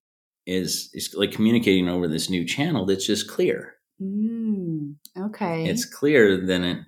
is, 0.46 0.90
is 0.94 1.12
like 1.16 1.32
communicating 1.32 1.88
over 1.88 2.06
this 2.06 2.30
new 2.30 2.46
channel 2.46 2.86
that's 2.86 3.06
just 3.06 3.28
clear. 3.28 3.74
Mm, 4.02 4.96
okay. 5.18 5.64
it's 5.66 5.84
clearer 5.84 6.36
than 6.36 6.64
it 6.64 6.78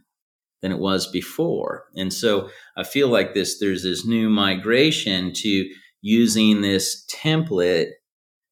than 0.63 0.73
it 0.73 0.79
was 0.79 1.07
before 1.07 1.85
and 1.95 2.13
so 2.13 2.49
i 2.77 2.83
feel 2.83 3.09
like 3.09 3.33
this 3.35 3.61
there's 3.61 3.83
this 3.85 4.05
new 4.05 4.29
migration 4.29 5.33
to 5.33 5.69
using 6.01 6.63
this 6.63 7.05
template 7.13 7.91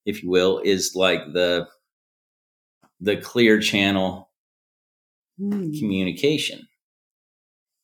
if 0.07 0.23
you 0.23 0.31
will 0.31 0.61
is 0.64 0.93
like 0.95 1.21
the 1.33 1.67
the 3.00 3.17
clear 3.17 3.59
channel 3.59 4.31
Mm, 5.41 5.76
communication 5.81 6.61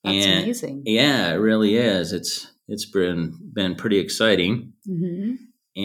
that's 0.05 0.25
and 0.25 0.43
amazing. 0.45 0.83
yeah 0.87 1.33
it 1.33 1.37
really 1.39 1.75
is 1.75 2.13
it's 2.13 2.47
it's 2.69 2.85
been 2.89 3.37
been 3.53 3.75
pretty 3.75 3.99
exciting 3.99 4.73
hmm 4.87 5.35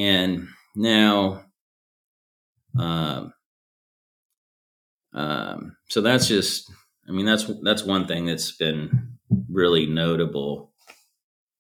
and 0.02 0.48
now 0.76 1.46
um 2.78 3.34
um 5.14 5.76
so 5.90 6.02
that's 6.02 6.28
just 6.28 6.72
i 7.08 7.12
mean 7.12 7.26
that's 7.26 7.50
that's 7.64 7.84
one 7.84 8.08
thing 8.08 8.26
that's 8.26 8.52
been 8.54 9.14
really 9.50 9.86
notable 9.86 10.72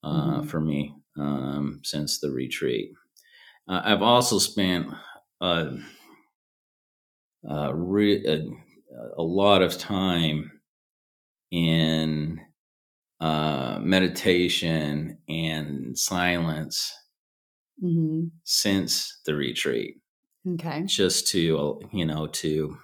uh 0.03 0.41
Mhm. 0.41 0.49
for 0.49 0.61
me 0.61 0.95
um 1.17 1.81
since 1.83 2.19
the 2.19 2.31
retreat 2.31 2.91
uh, 3.69 3.81
i've 3.85 4.03
also 4.03 4.39
spent 4.39 4.87
uh, 5.41 5.71
uh, 7.49 7.71
re- 7.73 8.25
a, 8.25 8.43
a 9.17 9.21
lot 9.23 9.61
of 9.61 9.77
time 9.77 10.51
in 11.51 12.39
uh, 13.21 13.79
meditation 13.81 15.17
and 15.29 15.97
silence 15.97 16.93
hmm 17.79 18.25
since 18.43 19.19
the 19.25 19.35
retreat 19.35 19.97
Okay. 20.47 20.85
just 20.85 21.27
to 21.29 21.79
you 21.91 22.05
know 22.05 22.27
to 22.27 22.77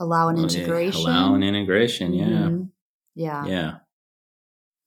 Allow 0.00 0.28
an 0.30 0.38
integration. 0.38 1.00
allow 1.00 1.34
an 1.34 1.42
integration 1.42 2.12
yeah 2.14 2.48
Mhm. 2.48 2.70
Yeah. 3.14 3.46
yeah 3.46 3.78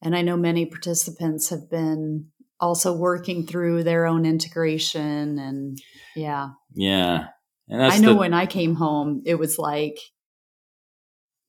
And 0.02 0.16
I 0.16 0.22
know 0.22 0.38
many 0.38 0.66
participants 0.66 1.50
have 1.50 1.70
been 1.70 2.32
also 2.60 2.96
working 2.96 3.46
through 3.48 3.84
their 3.84 4.06
own 4.06 4.26
integration 4.26 5.40
and 5.40 5.78
yeah. 6.16 6.50
yeah 6.74 7.28
I 7.70 7.98
know 7.98 8.14
the, 8.14 8.20
when 8.20 8.34
I 8.34 8.46
came 8.46 8.76
home, 8.76 9.24
it 9.26 9.36
was 9.36 9.58
like 9.58 9.98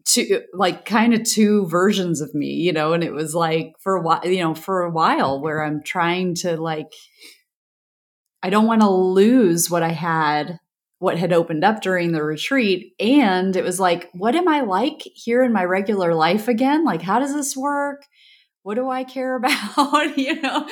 two, 0.06 0.42
like 0.54 0.84
kind 0.84 1.12
of 1.12 1.24
two 1.24 1.66
versions 1.66 2.20
of 2.20 2.34
me, 2.34 2.46
you 2.46 2.72
know, 2.72 2.92
and 2.92 3.04
it 3.04 3.12
was 3.12 3.34
like 3.34 3.74
for 3.80 3.96
a 3.96 4.02
while, 4.02 4.24
you 4.24 4.40
know, 4.40 4.54
for 4.54 4.82
a 4.82 4.90
while 4.90 5.42
where 5.42 5.62
I'm 5.62 5.82
trying 5.82 6.34
to 6.36 6.56
like, 6.56 6.86
I 8.42 8.50
don't 8.50 8.66
want 8.66 8.80
to 8.80 8.88
lose 8.88 9.68
what 9.68 9.82
I 9.82 9.90
had, 9.90 10.58
what 10.98 11.18
had 11.18 11.32
opened 11.32 11.64
up 11.64 11.82
during 11.82 12.12
the 12.12 12.22
retreat. 12.22 12.94
And 13.00 13.54
it 13.56 13.64
was 13.64 13.80
like, 13.80 14.08
what 14.12 14.36
am 14.36 14.48
I 14.48 14.60
like 14.60 15.02
here 15.14 15.42
in 15.42 15.52
my 15.52 15.64
regular 15.64 16.14
life 16.14 16.48
again? 16.48 16.84
Like, 16.84 17.02
how 17.02 17.18
does 17.18 17.34
this 17.34 17.56
work? 17.56 18.02
What 18.62 18.76
do 18.76 18.88
I 18.88 19.04
care 19.04 19.36
about? 19.76 20.16
you 20.16 20.40
know, 20.40 20.68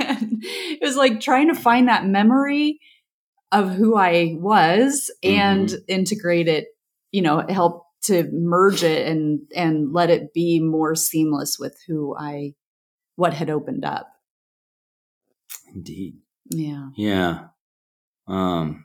and 0.00 0.42
it 0.42 0.82
was 0.82 0.96
like 0.96 1.20
trying 1.20 1.48
to 1.48 1.60
find 1.60 1.88
that 1.88 2.06
memory 2.06 2.80
of 3.52 3.70
who 3.70 3.96
I 3.96 4.34
was 4.38 5.10
and 5.22 5.68
mm-hmm. 5.68 5.84
integrate 5.86 6.48
it, 6.48 6.66
you 7.12 7.22
know, 7.22 7.44
help 7.48 7.84
to 8.02 8.28
merge 8.32 8.82
it 8.82 9.06
and 9.06 9.40
and 9.54 9.92
let 9.92 10.10
it 10.10 10.32
be 10.34 10.60
more 10.60 10.94
seamless 10.94 11.58
with 11.58 11.78
who 11.86 12.16
I 12.18 12.54
what 13.16 13.34
had 13.34 13.50
opened 13.50 13.84
up. 13.84 14.08
indeed 15.74 16.16
Yeah. 16.50 16.88
yeah 16.96 17.44
um 18.26 18.84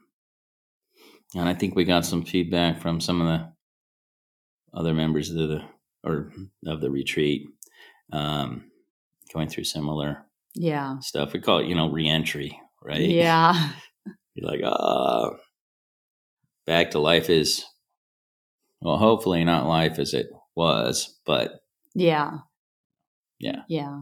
and 1.36 1.50
i 1.50 1.54
think 1.54 1.76
we 1.76 1.84
got 1.84 2.06
some 2.06 2.24
feedback 2.24 2.80
from 2.82 3.02
some 3.02 3.22
of 3.22 3.28
the 3.28 3.52
other 4.78 4.94
members 4.94 5.30
of 5.32 5.36
the 5.50 5.62
or 6.04 6.32
of 6.66 6.80
the 6.82 6.90
retreat 6.90 7.48
um 8.14 8.72
going 9.34 9.50
through 9.50 9.64
similar 9.66 10.26
Yeah. 10.56 11.00
stuff 11.00 11.34
we 11.34 11.42
call 11.42 11.60
it 11.60 11.68
you 11.68 11.76
know 11.76 11.90
reentry 11.90 12.60
right 12.84 13.02
Yeah. 13.02 13.72
you're 14.36 14.50
like 14.50 14.62
ah 14.64 15.32
back 16.66 16.92
to 16.92 17.00
life 17.00 17.30
is 17.30 17.66
well 18.81 18.98
hopefully 18.98 19.43
not 19.43 19.67
life 19.67 20.00
as 20.00 20.13
it 20.13 20.27
was 20.55 21.19
but 21.25 21.62
Yeah. 21.93 22.39
Yeah. 23.39 23.62
Yeah. 23.67 24.01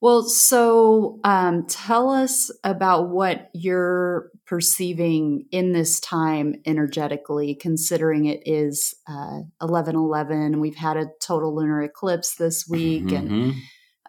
Well, 0.00 0.22
so 0.22 1.20
um, 1.24 1.66
tell 1.66 2.08
us 2.08 2.50
about 2.64 3.10
what 3.10 3.50
you're 3.52 4.30
perceiving 4.46 5.46
in 5.50 5.72
this 5.72 6.00
time 6.00 6.54
energetically, 6.64 7.54
considering 7.54 8.24
it 8.24 8.42
is 8.46 8.94
uh, 9.06 9.40
11 9.60 9.96
11. 9.96 10.58
We've 10.60 10.74
had 10.74 10.96
a 10.96 11.10
total 11.20 11.54
lunar 11.54 11.82
eclipse 11.82 12.36
this 12.36 12.66
week, 12.66 13.12
and 13.12 13.30
Mhm. 13.30 13.54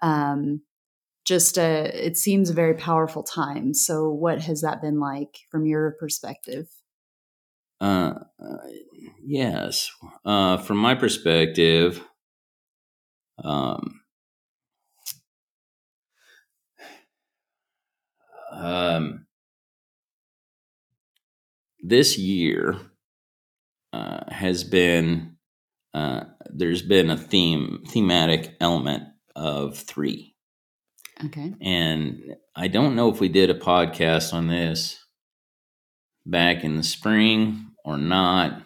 um, 0.02 0.62
just 1.26 1.58
a, 1.58 1.92
it 2.06 2.16
seems 2.18 2.50
a 2.50 2.54
very 2.54 2.74
powerful 2.76 3.24
time. 3.24 3.74
So, 3.74 4.10
what 4.10 4.42
has 4.44 4.62
that 4.62 4.82
been 4.82 5.00
like 5.00 5.40
from 5.50 5.66
your 5.66 5.98
perspective? 6.00 6.70
Uh, 7.82 8.14
uh, 8.40 8.58
yes. 9.26 9.92
Uh, 10.24 10.58
from 10.58 10.78
my 10.78 10.96
perspective, 10.96 12.02
um, 13.44 14.02
um, 18.52 19.26
this 21.82 22.18
year 22.18 22.78
uh, 23.94 24.32
has 24.32 24.64
been 24.64 25.38
uh, 25.94 26.24
there's 26.50 26.82
been 26.84 27.10
a 27.10 27.18
theme 27.18 27.84
thematic 27.88 28.56
element 28.62 29.04
of 29.36 29.78
three, 29.78 30.36
Okay. 31.26 31.54
and 31.62 32.22
I 32.56 32.68
don't 32.68 32.96
know 32.96 33.10
if 33.10 33.20
we 33.20 33.30
did 33.30 33.50
a 33.50 33.56
podcast 33.60 34.34
on 34.34 34.48
this 34.48 35.04
back 36.26 36.64
in 36.64 36.78
the 36.78 36.84
spring 36.84 37.71
or 37.84 37.98
not. 37.98 38.64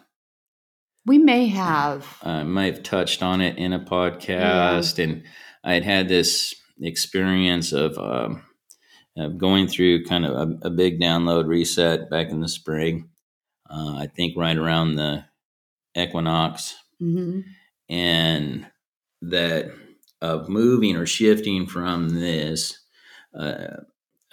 We 1.06 1.18
may 1.18 1.46
have. 1.48 2.18
I 2.22 2.42
might 2.42 2.74
have 2.74 2.82
touched 2.82 3.22
on 3.22 3.40
it 3.40 3.58
in 3.58 3.72
a 3.72 3.78
podcast, 3.78 4.98
yeah. 4.98 5.04
and 5.04 5.24
I 5.62 5.74
had 5.74 5.84
had 5.84 6.08
this 6.08 6.54
experience 6.80 7.72
of, 7.72 7.96
um, 7.96 8.42
of 9.16 9.38
going 9.38 9.68
through 9.68 10.04
kind 10.04 10.26
of 10.26 10.34
a, 10.34 10.66
a, 10.66 10.70
big 10.70 11.00
download 11.00 11.46
reset 11.46 12.10
back 12.10 12.30
in 12.30 12.40
the 12.40 12.48
spring. 12.48 13.08
Uh, 13.70 13.96
I 13.96 14.08
think 14.14 14.36
right 14.36 14.56
around 14.56 14.96
the 14.96 15.24
equinox, 15.96 16.76
mm-hmm. 17.00 17.40
and 17.88 18.66
that 19.22 19.70
of 20.20 20.48
moving 20.48 20.96
or 20.96 21.06
shifting 21.06 21.66
from 21.66 22.08
this, 22.10 22.78
uh, 23.38 23.76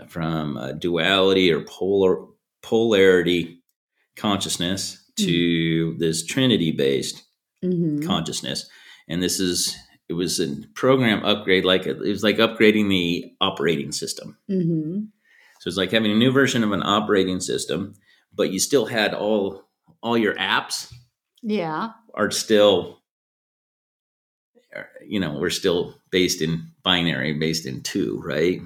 from 0.08 0.78
duality 0.80 1.52
or 1.52 1.62
polar 1.62 2.25
polarity 2.63 3.62
consciousness 4.15 5.03
to 5.17 5.91
mm-hmm. 5.91 6.00
this 6.00 6.25
Trinity 6.25 6.72
based 6.72 7.24
mm-hmm. 7.63 8.05
consciousness. 8.05 8.70
And 9.08 9.22
this 9.22 9.39
is, 9.39 9.75
it 10.10 10.13
was 10.13 10.39
a 10.39 10.55
program 10.75 11.24
upgrade, 11.24 11.65
like 11.65 11.86
it 11.86 12.00
was 12.00 12.24
like 12.24 12.38
upgrading 12.38 12.89
the 12.89 13.32
operating 13.41 13.91
system. 13.91 14.38
Mm-hmm. 14.50 15.05
So 15.60 15.67
it's 15.70 15.77
like 15.77 15.91
having 15.91 16.12
a 16.12 16.15
new 16.15 16.32
version 16.32 16.63
of 16.63 16.74
an 16.74 16.84
operating 16.84 17.39
system, 17.39 17.93
but 18.34 18.51
you 18.51 18.60
still 18.60 18.86
had 18.86 19.13
all 19.13 19.63
all 20.01 20.17
your 20.17 20.36
apps. 20.36 20.93
Yeah, 21.41 21.91
are 22.13 22.32
still, 22.32 23.00
you 25.08 25.22
know, 25.22 25.38
we're 25.39 25.50
still 25.50 25.96
based 26.12 26.41
in 26.41 26.67
binary, 26.84 27.32
based 27.34 27.65
in 27.65 27.82
two, 27.82 28.22
right? 28.25 28.60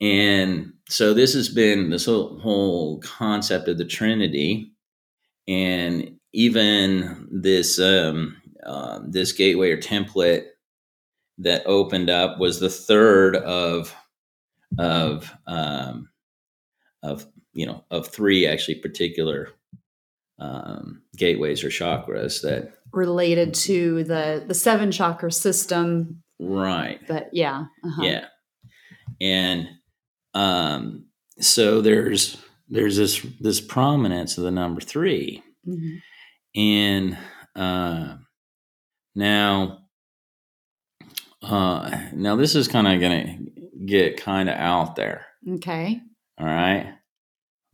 And 0.00 0.72
so 0.88 1.12
this 1.12 1.34
has 1.34 1.48
been 1.48 1.90
this 1.90 2.06
whole, 2.06 2.38
whole 2.38 3.00
concept 3.00 3.68
of 3.68 3.78
the 3.78 3.84
Trinity 3.84 4.72
and 5.48 6.18
even 6.32 7.26
this 7.32 7.80
um, 7.80 8.36
uh, 8.64 9.00
this 9.06 9.32
gateway 9.32 9.70
or 9.70 9.78
template 9.78 10.44
that 11.38 11.66
opened 11.66 12.10
up 12.10 12.38
was 12.38 12.60
the 12.60 12.68
third 12.68 13.36
of 13.36 13.94
of 14.78 15.32
um, 15.46 16.10
of 17.02 17.26
you 17.54 17.66
know 17.66 17.82
of 17.90 18.08
three 18.08 18.46
actually 18.46 18.74
particular 18.76 19.48
um, 20.38 21.02
gateways 21.16 21.64
or 21.64 21.70
chakras 21.70 22.42
that 22.42 22.74
related 22.92 23.54
to 23.54 24.04
the 24.04 24.44
the 24.46 24.54
seven 24.54 24.92
chakra 24.92 25.32
system. 25.32 26.22
Right. 26.38 27.00
But 27.08 27.30
yeah 27.32 27.64
uh-huh. 27.84 28.02
yeah. 28.02 28.24
And 29.20 29.68
um 30.38 31.04
so 31.40 31.80
there's 31.80 32.38
there's 32.68 32.96
this 32.96 33.24
this 33.40 33.60
prominence 33.60 34.38
of 34.38 34.44
the 34.44 34.50
number 34.50 34.80
3 34.80 35.42
mm-hmm. 35.66 35.96
and 36.60 37.18
uh, 37.56 38.16
now 39.14 39.78
uh, 41.42 41.98
now 42.12 42.36
this 42.36 42.54
is 42.54 42.68
kind 42.68 42.86
of 42.86 43.00
gonna 43.00 43.38
get 43.84 44.20
kind 44.20 44.48
of 44.48 44.56
out 44.56 44.96
there. 44.96 45.26
Okay. 45.48 46.00
All 46.38 46.46
right. 46.46 46.94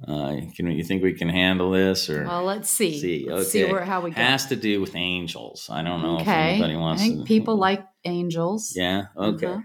Uh, 0.06 0.36
can 0.54 0.70
you 0.70 0.84
think 0.84 1.02
we 1.02 1.14
can 1.14 1.28
handle 1.28 1.70
this 1.70 2.10
or? 2.10 2.24
Well, 2.24 2.44
let's 2.44 2.68
see. 2.68 3.00
See, 3.00 3.30
okay. 3.30 3.42
see 3.44 3.64
where 3.64 3.84
how 3.84 4.00
we 4.00 4.10
go. 4.10 4.16
Has 4.16 4.46
to 4.46 4.56
do 4.56 4.80
with 4.80 4.94
angels. 4.96 5.68
I 5.70 5.82
don't 5.82 6.02
know 6.02 6.16
okay. 6.16 6.22
if 6.22 6.28
anybody 6.28 6.76
wants. 6.76 7.02
I 7.02 7.06
think 7.06 7.20
to, 7.20 7.24
people 7.24 7.56
like 7.56 7.84
angels. 8.04 8.74
Yeah. 8.76 9.06
Okay. 9.16 9.46
Uh-huh. 9.46 9.60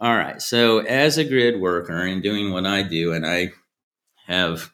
All 0.00 0.16
right. 0.16 0.40
So, 0.40 0.78
as 0.78 1.18
a 1.18 1.24
grid 1.24 1.60
worker 1.60 2.02
and 2.02 2.22
doing 2.22 2.52
what 2.52 2.66
I 2.66 2.82
do, 2.82 3.12
and 3.12 3.26
I 3.26 3.52
have, 4.26 4.72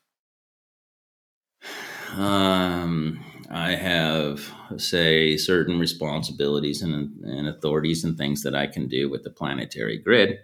um, 2.17 3.25
I 3.51 3.73
have, 3.73 4.53
say, 4.77 5.37
certain 5.37 5.79
responsibilities 5.79 6.83
and, 6.83 7.25
and 7.25 7.49
authorities 7.49 8.05
and 8.05 8.17
things 8.17 8.43
that 8.43 8.55
I 8.55 8.67
can 8.67 8.89
do 8.89 9.09
with 9.11 9.23
the 9.25 9.31
planetary 9.31 9.99
grid, 9.99 10.39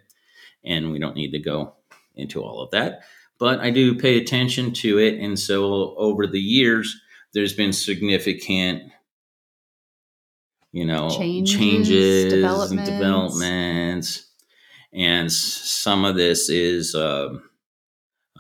and 0.65 0.93
we 0.93 0.99
don't 0.99 1.17
need 1.17 1.33
to 1.33 1.41
go 1.41 1.75
into 2.17 2.43
all 2.43 2.63
of 2.63 2.71
that. 2.73 3.03
But 3.39 3.61
I 3.61 3.71
do 3.71 3.95
pay 3.99 4.19
attention 4.19 4.73
to 4.75 4.99
it, 4.99 5.21
and 5.21 5.39
so 5.39 5.95
over 5.97 6.27
the 6.27 6.41
years, 6.41 6.97
there's 7.35 7.55
been 7.55 7.73
significant 7.73 8.93
you 10.73 10.85
know 10.85 11.09
changes, 11.09 11.57
changes 11.57 12.25
developments. 12.31 12.73
and 12.73 12.85
developments 12.99 14.30
and 14.93 15.33
some 15.33 16.05
of 16.05 16.17
this 16.17 16.49
is 16.49 16.95
uh, 16.95 17.31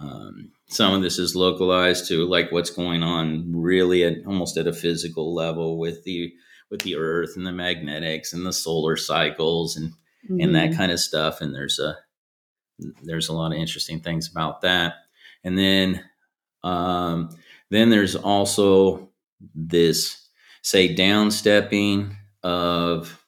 um, 0.00 0.52
some 0.68 0.94
of 0.94 1.02
this 1.02 1.18
is 1.18 1.36
localized 1.36 2.08
to 2.08 2.26
like 2.26 2.50
what's 2.52 2.70
going 2.70 3.02
on 3.02 3.52
really 3.54 4.04
at 4.04 4.26
almost 4.26 4.56
at 4.56 4.66
a 4.66 4.72
physical 4.72 5.34
level 5.34 5.78
with 5.78 6.04
the 6.04 6.32
with 6.70 6.80
the 6.82 6.96
earth 6.96 7.32
and 7.36 7.46
the 7.46 7.52
magnetics 7.52 8.32
and 8.32 8.46
the 8.46 8.52
solar 8.52 8.96
cycles 8.96 9.76
and 9.76 9.90
mm-hmm. 10.24 10.40
and 10.40 10.54
that 10.54 10.70
mm-hmm. 10.70 10.78
kind 10.78 10.92
of 10.92 11.00
stuff 11.00 11.40
and 11.40 11.54
there's 11.54 11.78
a 11.78 11.96
there's 13.02 13.28
a 13.28 13.32
lot 13.32 13.52
of 13.52 13.58
interesting 13.58 14.00
things 14.00 14.30
about 14.30 14.62
that 14.62 14.94
and 15.44 15.58
then 15.58 16.02
um, 16.62 17.30
then 17.70 17.90
there's 17.90 18.16
also 18.16 19.10
this 19.54 20.28
say 20.62 20.94
downstepping 20.94 22.14
of 22.42 23.19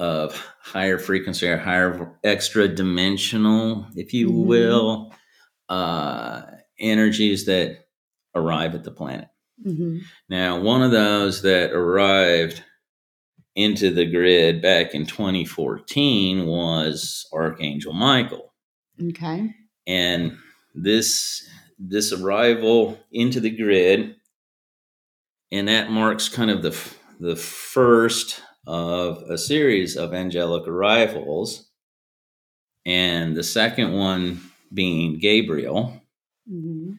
of 0.00 0.34
higher 0.62 0.98
frequency 0.98 1.46
or 1.46 1.58
higher 1.58 2.10
extra 2.24 2.66
dimensional, 2.66 3.86
if 3.94 4.14
you 4.14 4.28
mm-hmm. 4.28 4.46
will, 4.46 5.14
uh, 5.68 6.40
energies 6.78 7.44
that 7.44 7.84
arrive 8.34 8.74
at 8.74 8.82
the 8.82 8.90
planet. 8.90 9.28
Mm-hmm. 9.64 9.98
Now, 10.30 10.58
one 10.58 10.82
of 10.82 10.90
those 10.90 11.42
that 11.42 11.72
arrived 11.72 12.64
into 13.54 13.90
the 13.90 14.10
grid 14.10 14.62
back 14.62 14.94
in 14.94 15.04
2014 15.04 16.46
was 16.46 17.28
Archangel 17.34 17.92
Michael. 17.92 18.54
Okay. 19.02 19.54
And 19.86 20.38
this 20.74 21.46
this 21.78 22.12
arrival 22.12 22.98
into 23.12 23.40
the 23.40 23.50
grid 23.50 24.14
and 25.50 25.68
that 25.68 25.90
marks 25.90 26.28
kind 26.28 26.50
of 26.50 26.62
the 26.62 26.78
the 27.18 27.36
first 27.36 28.40
of 28.66 29.22
a 29.30 29.38
series 29.38 29.96
of 29.96 30.14
angelic 30.14 30.66
arrivals, 30.66 31.68
and 32.86 33.36
the 33.36 33.42
second 33.42 33.92
one 33.92 34.40
being 34.72 35.18
Gabriel. 35.18 36.00
Mm-hmm. 36.50 36.92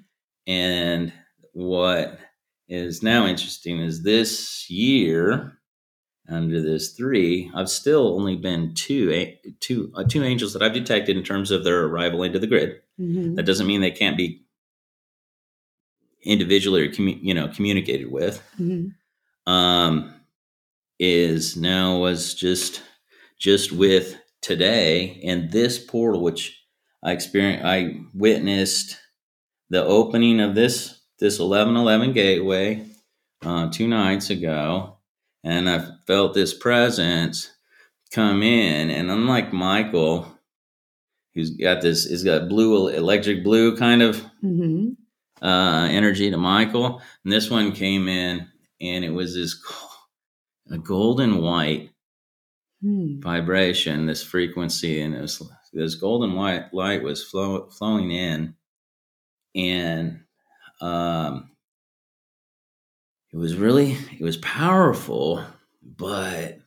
And 0.48 1.14
what 1.54 2.20
is 2.68 3.04
now 3.04 3.26
interesting 3.28 3.80
is 3.80 4.04
this 4.04 4.70
year, 4.70 5.58
under 6.30 6.62
this 6.62 6.94
three, 6.94 7.52
I've 7.54 7.70
still 7.70 8.16
only 8.16 8.38
been 8.38 8.74
two, 8.74 9.34
two, 9.60 9.92
uh, 9.96 10.04
two 10.04 10.24
angels 10.24 10.54
that 10.54 10.64
I've 10.64 10.74
detected 10.74 11.18
in 11.18 11.24
terms 11.24 11.52
of 11.52 11.64
their 11.64 11.86
arrival 11.86 12.24
into 12.24 12.40
the 12.40 12.48
grid. 12.48 12.82
Mm-hmm. 13.00 13.36
That 13.36 13.46
doesn't 13.46 13.68
mean 13.68 13.82
they 13.82 13.92
can't 13.92 14.18
be 14.18 14.44
individually 16.24 16.84
or 16.84 16.90
commu- 16.92 17.20
you 17.22 17.34
know 17.34 17.48
communicated 17.48 18.12
with. 18.12 18.42
Mm-hmm. 18.60 19.52
Um, 19.52 20.14
is 21.02 21.58
now 21.58 21.98
was 21.98 22.36
just 22.36 22.84
just 23.40 23.72
with 23.72 24.18
today 24.40 25.20
and 25.26 25.52
this 25.52 25.84
portal 25.84 26.22
which 26.22 26.64
I 27.04 27.12
experienced 27.12 27.66
I 27.66 28.02
witnessed 28.14 29.00
the 29.72 29.84
opening 29.84 30.40
of 30.40 30.54
this 30.54 31.02
this 31.20 31.40
1111 31.40 32.14
gateway 32.14 32.86
uh, 33.44 33.72
two 33.72 33.88
nights 33.88 34.30
ago 34.30 34.98
and 35.44 35.68
I 35.68 35.88
felt 36.06 36.36
this 36.36 36.54
presence 36.54 37.52
come 38.14 38.44
in 38.44 38.92
and 38.92 39.10
unlike 39.10 39.52
Michael 39.52 40.32
who's 41.34 41.50
got 41.50 41.82
this 41.82 42.06
he's 42.06 42.24
got 42.24 42.48
blue 42.48 42.90
electric 42.90 43.44
blue 43.44 43.76
kind 43.76 44.04
of 44.04 44.18
mm-hmm. 44.44 44.90
uh, 45.44 45.88
energy 45.88 46.30
to 46.30 46.38
Michael 46.38 47.02
and 47.24 47.34
this 47.34 47.50
one 47.50 47.72
came 47.72 48.08
in 48.08 48.48
and 48.80 49.04
it 49.04 49.12
was 49.12 49.34
this 49.34 49.56
a 50.70 50.78
golden 50.78 51.42
white 51.42 51.90
hmm. 52.82 53.20
vibration, 53.20 54.06
this 54.06 54.24
frequency, 54.24 55.02
and 55.02 55.16
it 55.16 55.22
was 55.22 55.42
this 55.74 55.96
golden 55.96 56.34
white 56.34 56.74
light 56.74 57.04
was 57.04 57.24
flow, 57.24 57.70
flowing 57.70 58.12
in, 58.12 58.56
and 59.56 60.22
um, 60.82 61.52
it 63.32 63.38
was 63.38 63.56
really 63.56 63.98
it 64.20 64.22
was 64.22 64.38
powerful, 64.38 65.44
but 65.82 66.60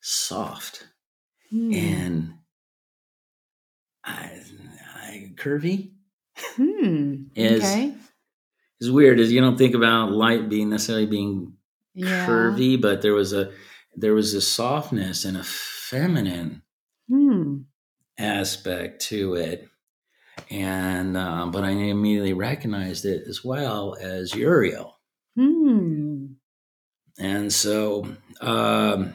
soft 0.00 0.86
hmm. 1.50 1.72
and 1.72 2.34
I, 4.04 4.40
I, 4.96 5.32
curvy. 5.36 5.92
Hmm. 6.36 7.24
Is, 7.34 7.62
okay. 7.62 7.94
Is 8.80 8.90
weird 8.90 9.20
as 9.20 9.30
you 9.30 9.40
don't 9.40 9.58
think 9.58 9.74
about 9.74 10.10
light 10.10 10.48
being 10.48 10.70
necessarily 10.70 11.06
being 11.06 11.54
yeah. 11.94 12.26
curvy, 12.26 12.80
but 12.80 13.02
there 13.02 13.14
was 13.14 13.32
a 13.32 13.52
there 13.96 14.14
was 14.14 14.34
a 14.34 14.40
softness 14.40 15.24
and 15.24 15.36
a 15.36 15.44
feminine 15.44 16.62
hmm. 17.08 17.58
aspect 18.18 19.02
to 19.02 19.34
it. 19.34 19.68
And 20.50 21.16
uh, 21.16 21.46
but 21.46 21.64
I 21.64 21.70
immediately 21.70 22.32
recognized 22.32 23.04
it 23.04 23.24
as 23.28 23.44
well 23.44 23.96
as 24.00 24.34
Uriel. 24.34 24.96
Hmm. 25.36 26.26
and 27.18 27.52
so 27.52 28.06
um, 28.40 29.14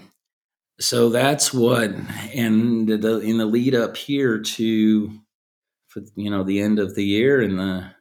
so 0.79 1.09
that's 1.09 1.53
what 1.53 1.91
and 2.33 2.88
the, 2.88 3.19
in 3.19 3.38
the 3.38 3.45
lead 3.45 3.75
up 3.75 3.97
here 3.97 4.39
to 4.39 5.11
for 5.88 6.01
you 6.15 6.29
know 6.29 6.43
the 6.43 6.61
end 6.61 6.79
of 6.79 6.95
the 6.95 7.03
year 7.03 7.41
and 7.41 7.59
the 7.59 7.91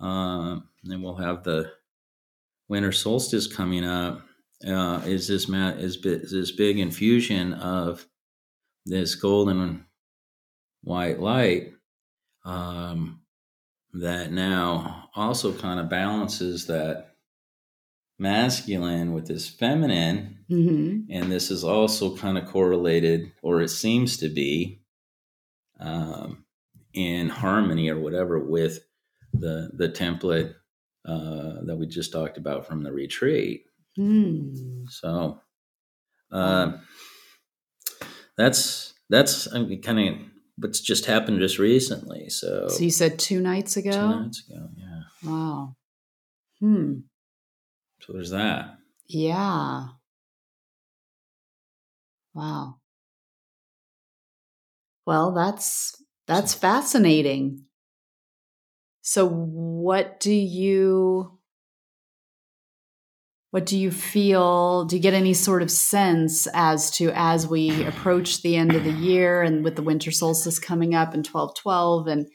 uh, 0.00 0.60
then 0.84 1.02
we'll 1.02 1.16
have 1.16 1.44
the 1.44 1.72
winter 2.68 2.92
solstice 2.92 3.46
coming 3.46 3.84
up 3.84 4.22
uh, 4.66 5.00
is 5.04 5.28
this 5.28 5.48
is, 5.48 5.96
is 6.04 6.32
this 6.32 6.52
big 6.52 6.78
infusion 6.78 7.52
of 7.54 8.06
this 8.86 9.14
golden 9.14 9.86
white 10.82 11.20
light 11.20 11.72
um, 12.44 13.20
that 13.92 14.32
now 14.32 15.08
also 15.14 15.52
kind 15.52 15.80
of 15.80 15.88
balances 15.88 16.66
that 16.66 17.14
masculine 18.18 19.12
with 19.12 19.26
this 19.26 19.48
feminine. 19.48 20.38
Mm-hmm. 20.50 21.10
And 21.10 21.32
this 21.32 21.50
is 21.50 21.64
also 21.64 22.16
kind 22.16 22.38
of 22.38 22.46
correlated, 22.46 23.32
or 23.42 23.60
it 23.60 23.70
seems 23.70 24.16
to 24.18 24.28
be, 24.28 24.82
um, 25.80 26.44
in 26.92 27.28
harmony 27.28 27.88
or 27.88 27.98
whatever 27.98 28.38
with 28.38 28.78
the 29.32 29.70
the 29.74 29.88
template 29.88 30.54
uh, 31.04 31.62
that 31.64 31.76
we 31.78 31.86
just 31.86 32.12
talked 32.12 32.38
about 32.38 32.66
from 32.66 32.82
the 32.82 32.92
retreat. 32.92 33.64
Mm. 33.98 34.88
So 34.88 35.40
uh, 36.32 36.72
that's 38.36 38.94
that's 39.10 39.52
I 39.52 39.60
mean, 39.60 39.82
kind 39.82 40.00
of 40.00 40.14
what's 40.56 40.80
just 40.80 41.06
happened 41.06 41.40
just 41.40 41.58
recently. 41.58 42.28
So, 42.28 42.68
so 42.68 42.82
you 42.82 42.90
said 42.90 43.18
two 43.18 43.40
nights 43.40 43.76
ago. 43.76 43.90
Two 43.90 44.22
nights 44.22 44.44
ago, 44.48 44.68
yeah. 44.76 45.00
Wow. 45.30 45.76
Hmm. 46.60 46.94
So 48.00 48.12
there's 48.12 48.30
that. 48.30 48.78
Yeah. 49.06 49.88
Wow. 52.34 52.76
Well, 55.06 55.32
that's 55.32 56.02
that's 56.26 56.54
fascinating. 56.54 57.63
So 59.06 59.28
what 59.28 60.18
do 60.18 60.32
you 60.32 61.38
what 63.50 63.66
do 63.66 63.78
you 63.78 63.90
feel? 63.90 64.86
Do 64.86 64.96
you 64.96 65.02
get 65.02 65.12
any 65.12 65.34
sort 65.34 65.60
of 65.60 65.70
sense 65.70 66.48
as 66.54 66.90
to 66.92 67.12
as 67.14 67.46
we 67.46 67.84
approach 67.84 68.40
the 68.40 68.56
end 68.56 68.74
of 68.74 68.82
the 68.82 68.90
year 68.90 69.42
and 69.42 69.62
with 69.62 69.76
the 69.76 69.82
winter 69.82 70.10
solstice 70.10 70.58
coming 70.58 70.94
up 70.94 71.14
in 71.14 71.20
1212 71.20 72.06
and 72.06 72.26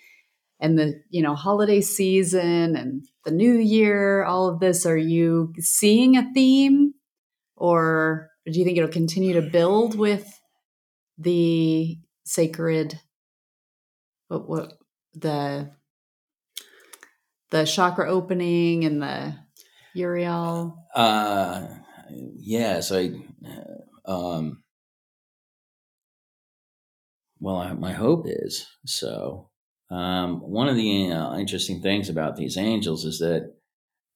and 0.59 0.77
the 0.77 1.01
you 1.09 1.23
know 1.23 1.33
holiday 1.33 1.81
season 1.81 2.75
and 2.75 3.03
the 3.25 3.31
new 3.31 3.55
year, 3.55 4.23
all 4.23 4.47
of 4.47 4.59
this, 4.59 4.85
are 4.85 4.95
you 4.95 5.53
seeing 5.57 6.17
a 6.17 6.31
theme 6.35 6.93
or 7.55 8.29
do 8.45 8.59
you 8.59 8.63
think 8.63 8.77
it'll 8.77 8.91
continue 8.91 9.33
to 9.33 9.41
build 9.41 9.97
with 9.97 10.39
the 11.17 11.97
sacred 12.25 12.99
what 14.27 14.47
what 14.47 14.73
the 15.15 15.71
the 17.51 17.65
chakra 17.65 18.09
opening 18.09 18.85
and 18.85 19.01
the 19.01 19.35
Uriel? 19.93 20.85
Uh, 20.93 21.67
yes, 22.11 22.91
I. 22.91 23.11
Um, 24.05 24.63
well, 27.39 27.57
I, 27.57 27.73
my 27.73 27.93
hope 27.93 28.25
is 28.25 28.67
so. 28.85 29.49
Um, 29.91 30.39
one 30.41 30.67
of 30.67 30.75
the 30.75 31.11
uh, 31.11 31.37
interesting 31.37 31.81
things 31.81 32.09
about 32.09 32.35
these 32.35 32.57
angels 32.57 33.05
is 33.05 33.19
that 33.19 33.53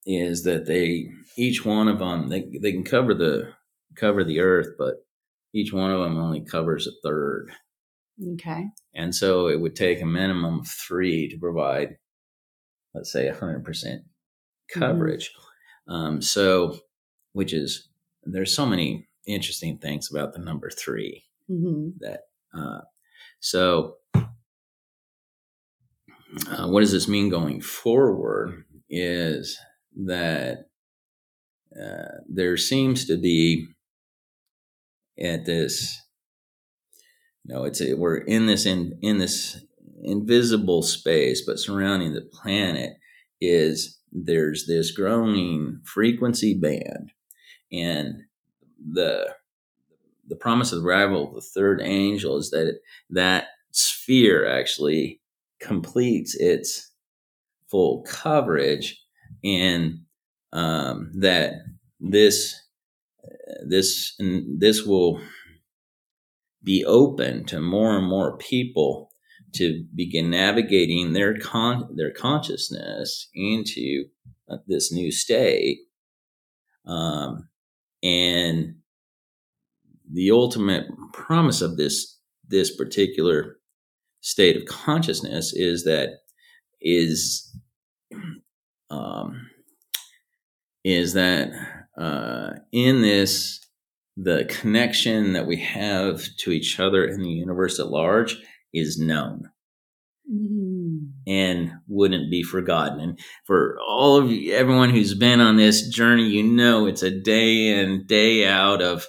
is 0.06 0.44
that 0.44 0.66
they 0.66 1.10
each 1.38 1.66
one 1.66 1.88
of 1.88 2.00
them 2.00 2.28
they 2.30 2.48
they 2.62 2.72
can 2.72 2.84
cover 2.84 3.14
the 3.14 3.54
cover 3.96 4.24
the 4.24 4.40
earth, 4.40 4.70
but 4.78 5.06
each 5.54 5.72
one 5.72 5.92
of 5.92 6.00
them 6.00 6.18
only 6.18 6.42
covers 6.42 6.88
a 6.88 6.92
third. 7.04 7.52
Okay. 8.34 8.66
And 8.94 9.14
so 9.14 9.48
it 9.48 9.60
would 9.60 9.76
take 9.76 10.02
a 10.02 10.06
minimum 10.06 10.60
of 10.60 10.68
three 10.68 11.30
to 11.30 11.38
provide, 11.38 11.98
let's 12.94 13.12
say, 13.12 13.30
hundred 13.30 13.64
percent 13.64 14.02
mm-hmm. 14.02 14.80
coverage. 14.80 15.30
Mm-hmm. 15.30 15.94
Um, 15.94 16.22
so, 16.22 16.78
which 17.34 17.54
is 17.54 17.90
there's 18.24 18.56
so 18.56 18.66
many 18.66 19.08
interesting 19.28 19.78
things 19.78 20.10
about 20.12 20.34
the 20.34 20.40
number 20.40 20.70
3 20.70 21.24
mm-hmm. 21.50 21.90
that. 22.00 22.22
Uh, 22.58 22.82
so, 23.40 23.96
uh, 24.16 24.22
what 26.68 26.80
does 26.80 26.92
this 26.92 27.08
mean 27.08 27.30
going 27.30 27.62
forward? 27.62 28.64
Is 28.90 29.60
that 30.06 30.66
uh, 31.80 32.20
there 32.30 32.58
seems 32.58 33.06
to 33.06 33.18
be 33.18 33.68
at 35.20 35.46
this 35.46 36.02
you 37.44 37.54
know 37.54 37.64
it's 37.64 37.82
a, 37.82 37.94
we're 37.94 38.18
in 38.18 38.46
this 38.46 38.66
in 38.66 38.98
in 39.02 39.18
this 39.18 39.64
invisible 40.04 40.82
space 40.82 41.44
but 41.46 41.60
surrounding 41.60 42.14
the 42.14 42.22
planet 42.22 42.94
is 43.42 44.00
there's 44.14 44.66
this 44.68 44.92
growing 44.92 45.82
frequency 45.84 46.54
band. 46.54 47.12
And 47.72 48.24
the 48.80 49.34
the 50.28 50.36
promise 50.36 50.72
of 50.72 50.82
the 50.82 50.88
arrival 50.88 51.28
of 51.28 51.36
the 51.36 51.42
third 51.42 51.82
angel 51.84 52.38
is 52.38 52.50
that 52.52 52.68
it, 52.68 52.76
that 53.10 53.48
sphere 53.72 54.48
actually 54.48 55.22
completes 55.60 56.36
its 56.36 56.92
full 57.70 58.04
coverage 58.04 59.02
and 59.44 60.00
um, 60.54 61.12
that 61.16 61.54
this 62.00 62.56
this 63.68 64.16
this 64.20 64.84
will 64.86 65.20
be 66.64 66.86
open 66.86 67.46
to 67.46 67.60
more 67.60 67.98
and 67.98 68.08
more 68.08 68.38
people 68.38 69.13
to 69.54 69.86
begin 69.96 70.30
navigating 70.30 71.14
their 71.14 71.38
con 71.38 71.90
their 71.96 72.12
consciousness 72.12 73.30
into 73.34 74.06
uh, 74.50 74.58
this 74.68 74.92
new 74.92 75.12
state. 75.12 75.80
Um, 76.86 77.48
and 78.02 78.76
the 80.12 80.32
ultimate 80.32 80.86
promise 81.14 81.62
of 81.62 81.78
this 81.78 82.20
this 82.48 82.76
particular 82.76 83.58
state 84.22 84.58
of 84.58 84.66
consciousness 84.66 85.54
is 85.54 85.84
that 85.86 86.10
is 86.82 87.56
um, 88.90 89.50
is 90.84 91.14
that 91.14 91.52
uh, 91.98 92.52
in 92.72 93.02
this 93.02 93.60
the 94.16 94.46
connection 94.48 95.34
that 95.34 95.48
we 95.48 95.58
have 95.58 96.24
to 96.38 96.52
each 96.52 96.80
other 96.80 97.06
in 97.06 97.22
the 97.22 97.30
universe 97.30 97.80
at 97.80 97.88
large 97.88 98.38
is 98.74 98.98
known 98.98 99.50
mm. 100.32 101.10
and 101.28 101.74
wouldn't 101.88 102.30
be 102.30 102.44
forgotten. 102.44 103.00
And 103.00 103.20
for 103.46 103.78
all 103.88 104.18
of 104.18 104.32
you, 104.32 104.54
everyone 104.54 104.90
who's 104.90 105.14
been 105.14 105.42
on 105.42 105.58
this 105.58 105.88
journey, 105.88 106.28
you 106.28 106.44
know 106.44 106.86
it's 106.86 107.04
a 107.04 107.12
day 107.12 107.80
in, 107.80 108.06
day 108.08 108.48
out 108.48 108.82
of 108.82 109.06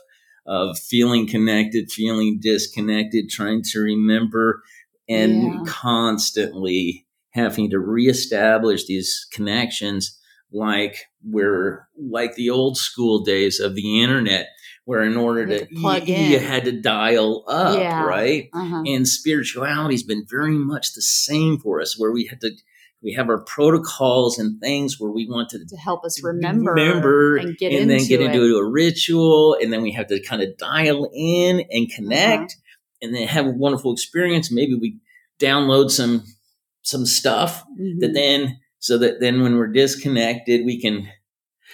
of 0.46 0.78
feeling 0.78 1.26
connected, 1.26 1.90
feeling 1.90 2.38
disconnected, 2.38 3.30
trying 3.30 3.62
to 3.62 3.80
remember, 3.80 4.62
and 5.08 5.42
yeah. 5.42 5.60
constantly 5.66 7.06
having 7.30 7.70
to 7.70 7.78
reestablish 7.78 8.86
these 8.86 9.26
connections 9.32 10.20
like 10.52 10.98
we're 11.24 11.88
like 11.98 12.34
the 12.34 12.50
old 12.50 12.76
school 12.76 13.24
days 13.24 13.58
of 13.58 13.74
the 13.74 14.02
internet 14.02 14.48
where 14.84 15.02
in 15.02 15.16
order 15.16 15.46
to, 15.46 15.66
to 15.66 15.74
plug 15.76 16.08
you, 16.08 16.14
in, 16.14 16.30
you 16.30 16.38
had 16.38 16.64
to 16.64 16.72
dial 16.72 17.44
up, 17.48 17.78
yeah. 17.78 18.04
right? 18.04 18.48
Uh-huh. 18.52 18.82
And 18.86 19.08
spirituality 19.08 19.94
has 19.94 20.02
been 20.02 20.26
very 20.28 20.56
much 20.56 20.92
the 20.92 21.02
same 21.02 21.58
for 21.58 21.80
us, 21.80 21.98
where 21.98 22.12
we 22.12 22.26
had 22.26 22.40
to 22.42 22.50
we 23.02 23.12
have 23.12 23.28
our 23.28 23.44
protocols 23.44 24.38
and 24.38 24.58
things 24.60 24.98
where 24.98 25.10
we 25.10 25.28
want 25.28 25.50
to, 25.50 25.62
to 25.62 25.76
help 25.76 26.06
us 26.06 26.22
remember, 26.24 26.72
remember 26.72 27.36
and, 27.36 27.56
get 27.58 27.72
and 27.72 27.90
then 27.90 28.06
get 28.06 28.22
it. 28.22 28.32
into 28.32 28.56
a 28.56 28.64
ritual, 28.64 29.56
and 29.60 29.72
then 29.72 29.82
we 29.82 29.92
have 29.92 30.06
to 30.06 30.20
kind 30.20 30.42
of 30.42 30.56
dial 30.56 31.10
in 31.14 31.64
and 31.70 31.90
connect, 31.90 32.52
uh-huh. 32.52 32.98
and 33.02 33.14
then 33.14 33.28
have 33.28 33.46
a 33.46 33.50
wonderful 33.50 33.92
experience. 33.92 34.50
Maybe 34.50 34.74
we 34.74 34.98
download 35.38 35.90
some 35.90 36.24
some 36.82 37.06
stuff 37.06 37.62
mm-hmm. 37.78 38.00
that 38.00 38.14
then 38.14 38.58
so 38.78 38.98
that 38.98 39.20
then 39.20 39.42
when 39.42 39.56
we're 39.56 39.72
disconnected, 39.72 40.64
we 40.64 40.80
can 40.80 41.08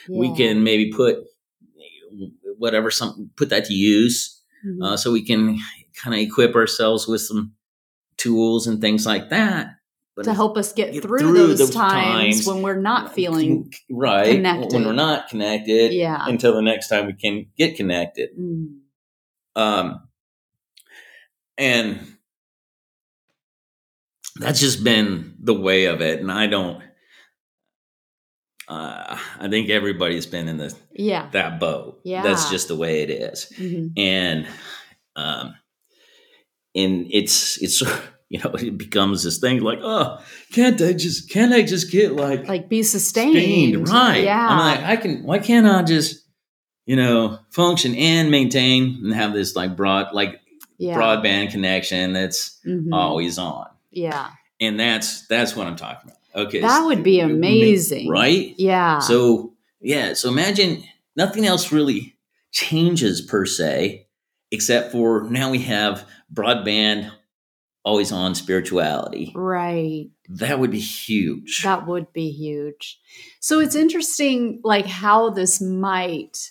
yeah. 0.09 0.19
we 0.19 0.35
can 0.35 0.65
maybe 0.65 0.93
put 0.93 1.19
whatever, 2.61 2.91
some 2.91 3.31
put 3.37 3.49
that 3.49 3.65
to 3.65 3.75
use, 3.75 4.43
mm-hmm. 4.65 4.83
uh, 4.83 4.97
so 4.97 5.11
we 5.11 5.25
can 5.25 5.59
kind 5.97 6.15
of 6.15 6.21
equip 6.21 6.55
ourselves 6.55 7.09
with 7.09 7.23
some 7.23 7.55
tools 8.19 8.67
and 8.67 8.81
things 8.81 9.07
like 9.07 9.31
that. 9.31 9.77
But 10.15 10.25
to 10.27 10.35
help 10.35 10.59
us 10.59 10.75
get, 10.75 10.93
get 10.93 11.03
through, 11.03 11.21
through, 11.21 11.33
those, 11.33 11.59
those 11.59 11.71
times, 11.71 12.37
times, 12.37 12.47
when 12.47 12.61
we're 12.63 12.81
not 12.81 13.15
feeling 13.15 13.73
right, 13.91 14.31
connected. 14.33 14.75
when 14.75 14.85
we're 14.85 14.93
not 14.93 15.29
connected, 15.29 15.95
yeah. 15.95 16.23
until 16.27 16.55
the 16.55 16.61
next 16.61 16.89
time 16.89 17.07
we 17.07 17.15
can 17.15 17.47
get 17.57 17.77
connected. 17.77 18.31
Mm. 18.39 18.81
Um, 19.57 20.09
and 21.57 22.17
that's 24.37 24.61
just 24.61 24.85
been 24.85 25.35
the 25.41 25.55
way 25.55 25.87
of 25.87 26.03
it, 26.03 26.21
and 26.21 26.31
I 26.31 26.47
don't. 26.47 26.83
Uh, 28.71 29.19
I 29.41 29.49
think 29.49 29.69
everybody's 29.69 30.27
been 30.27 30.47
in 30.49 30.57
the 30.59 30.75
yeah 30.95 31.29
that 31.33 31.59
boat. 31.59 32.01
Yeah. 32.05 32.23
that's 32.23 32.49
just 32.51 32.69
the 32.69 32.77
way 32.77 33.03
it 33.03 33.11
is. 33.11 33.53
Mhm. 33.59 33.93
and 33.99 34.47
um, 35.17 35.55
and 36.75 37.07
it's 37.11 37.61
it's 37.63 37.81
you 38.29 38.39
know 38.39 38.51
it 38.55 38.79
becomes 38.79 39.25
this 39.25 39.39
thing 39.39 39.61
like 39.61 39.81
oh 39.83 40.19
can't 40.53 40.81
I 40.81 40.93
just 40.93 41.31
can't 41.31 41.53
I 41.53 41.63
just 41.63 41.91
get 41.91 42.13
like 42.13 42.47
like 42.49 42.69
be 42.69 42.83
sustained, 42.83 43.35
sustained 43.35 43.89
right 43.89 44.23
yeah 44.25 44.49
I'm 44.49 44.59
like 44.59 44.85
I 44.85 44.97
can 44.97 45.25
why 45.25 45.39
can't 45.41 45.67
I 45.67 45.83
just 45.83 46.25
you 46.87 46.97
know 46.97 47.39
function 47.51 47.95
and 47.97 48.31
maintain 48.31 49.01
and 49.03 49.13
have 49.15 49.33
this 49.33 49.57
like 49.57 49.77
broad 49.77 50.13
like 50.15 50.41
yeah 50.79 50.95
broadband 50.97 51.51
connection 51.51 52.13
that's 52.13 52.59
Mhm. 52.65 52.93
always 52.93 53.37
on 53.39 53.67
yeah 53.91 54.31
and 54.61 54.79
that's 54.79 55.27
that's 55.27 55.57
what 55.57 55.67
I'm 55.67 55.77
talking 55.77 56.09
about 56.11 56.20
okay 56.35 56.61
That 56.61 56.85
would 56.87 57.03
be 57.03 57.21
amazing. 57.21 58.09
right 58.09 58.55
yeah 58.59 58.99
so 59.01 59.51
yeah, 59.83 60.13
so 60.13 60.29
imagine 60.29 60.85
nothing 61.17 61.47
else 61.47 61.73
really 61.73 62.17
changes 62.53 63.23
per 63.23 63.47
se, 63.47 64.07
except 64.51 64.93
for 64.93 65.23
now 65.31 65.51
we 65.51 65.61
have 65.61 66.07
broadband, 66.33 67.11
always 67.83 68.13
on 68.13 68.35
spirituality. 68.35 69.33
right 69.35 70.11
That 70.29 70.59
would 70.59 70.71
be 70.71 70.81
huge. 70.81 71.63
That 71.63 71.87
would 71.87 72.13
be 72.13 72.31
huge. 72.31 73.01
So 73.41 73.59
it's 73.59 73.75
interesting, 73.75 74.61
like 74.63 74.87
how 74.87 75.31
this 75.31 75.63
might 75.63 76.51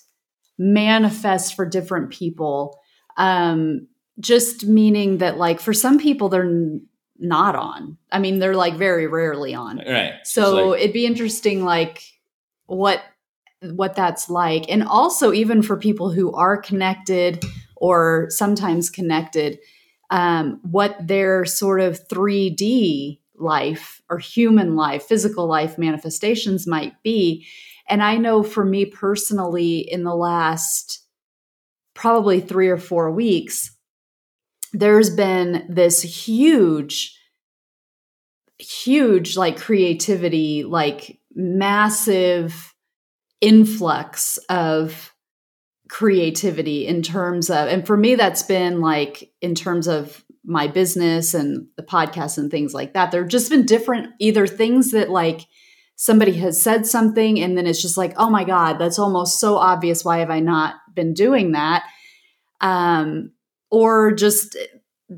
manifest 0.57 1.55
for 1.55 1.65
different 1.65 2.09
people. 2.09 2.79
Um, 3.15 3.87
just 4.19 4.65
meaning 4.65 5.19
that, 5.19 5.37
like, 5.37 5.59
for 5.61 5.71
some 5.73 5.97
people, 5.99 6.29
they're 6.29 6.51
not 7.19 7.55
on. 7.55 7.97
I 8.11 8.19
mean, 8.19 8.39
they're 8.39 8.55
like 8.55 8.75
very 8.75 9.07
rarely 9.07 9.53
on. 9.53 9.77
right. 9.77 10.13
So 10.23 10.67
like- 10.69 10.81
it'd 10.81 10.93
be 10.93 11.05
interesting, 11.05 11.63
like, 11.63 12.03
what 12.65 13.01
what 13.61 13.93
that's 13.93 14.29
like, 14.29 14.65
and 14.69 14.83
also 14.83 15.33
even 15.33 15.61
for 15.61 15.75
people 15.75 16.11
who 16.11 16.31
are 16.33 16.55
connected 16.55 17.43
or 17.75 18.27
sometimes 18.29 18.89
connected, 18.89 19.59
um, 20.11 20.61
what 20.63 20.95
their 21.05 21.43
sort 21.43 21.81
of 21.81 22.07
three 22.07 22.49
D 22.49 23.19
life 23.35 24.01
or 24.09 24.17
human 24.17 24.75
life, 24.77 25.03
physical 25.03 25.45
life 25.45 25.77
manifestations 25.77 26.65
might 26.67 27.01
be. 27.03 27.45
And 27.89 28.01
I 28.01 28.17
know 28.17 28.43
for 28.43 28.63
me 28.63 28.85
personally, 28.85 29.79
in 29.79 30.03
the 30.03 30.15
last 30.15 31.05
probably 31.93 32.39
three 32.39 32.69
or 32.69 32.77
four 32.77 33.11
weeks, 33.11 33.75
there's 34.73 35.09
been 35.09 35.65
this 35.69 36.01
huge 36.01 37.15
huge 38.57 39.37
like 39.37 39.57
creativity 39.57 40.63
like 40.63 41.19
massive 41.33 42.73
influx 43.41 44.37
of 44.49 45.13
creativity 45.89 46.85
in 46.85 47.01
terms 47.01 47.49
of 47.49 47.67
and 47.67 47.87
for 47.87 47.97
me 47.97 48.15
that's 48.15 48.43
been 48.43 48.81
like 48.81 49.31
in 49.41 49.55
terms 49.55 49.87
of 49.87 50.23
my 50.49 50.67
business 50.67 51.33
and 51.33 51.67
the 51.77 51.83
podcast 51.83 52.37
and 52.37 52.49
things 52.49 52.73
like 52.73 52.93
that. 52.93 53.11
There've 53.11 53.27
just 53.27 53.51
been 53.51 53.65
different 53.65 54.07
either 54.19 54.47
things 54.47 54.91
that 54.91 55.09
like 55.09 55.41
somebody 55.95 56.33
has 56.33 56.61
said 56.61 56.87
something 56.87 57.39
and 57.39 57.57
then 57.57 57.67
it's 57.67 57.81
just 57.81 57.97
like 57.97 58.13
oh 58.17 58.29
my 58.29 58.43
god 58.43 58.79
that's 58.79 58.99
almost 58.99 59.39
so 59.39 59.57
obvious. 59.57 60.03
Why 60.03 60.19
have 60.19 60.29
i 60.29 60.39
not 60.39 60.75
been 60.93 61.13
doing 61.13 61.51
that? 61.53 61.85
Um 62.61 63.31
or 63.71 64.11
just 64.11 64.57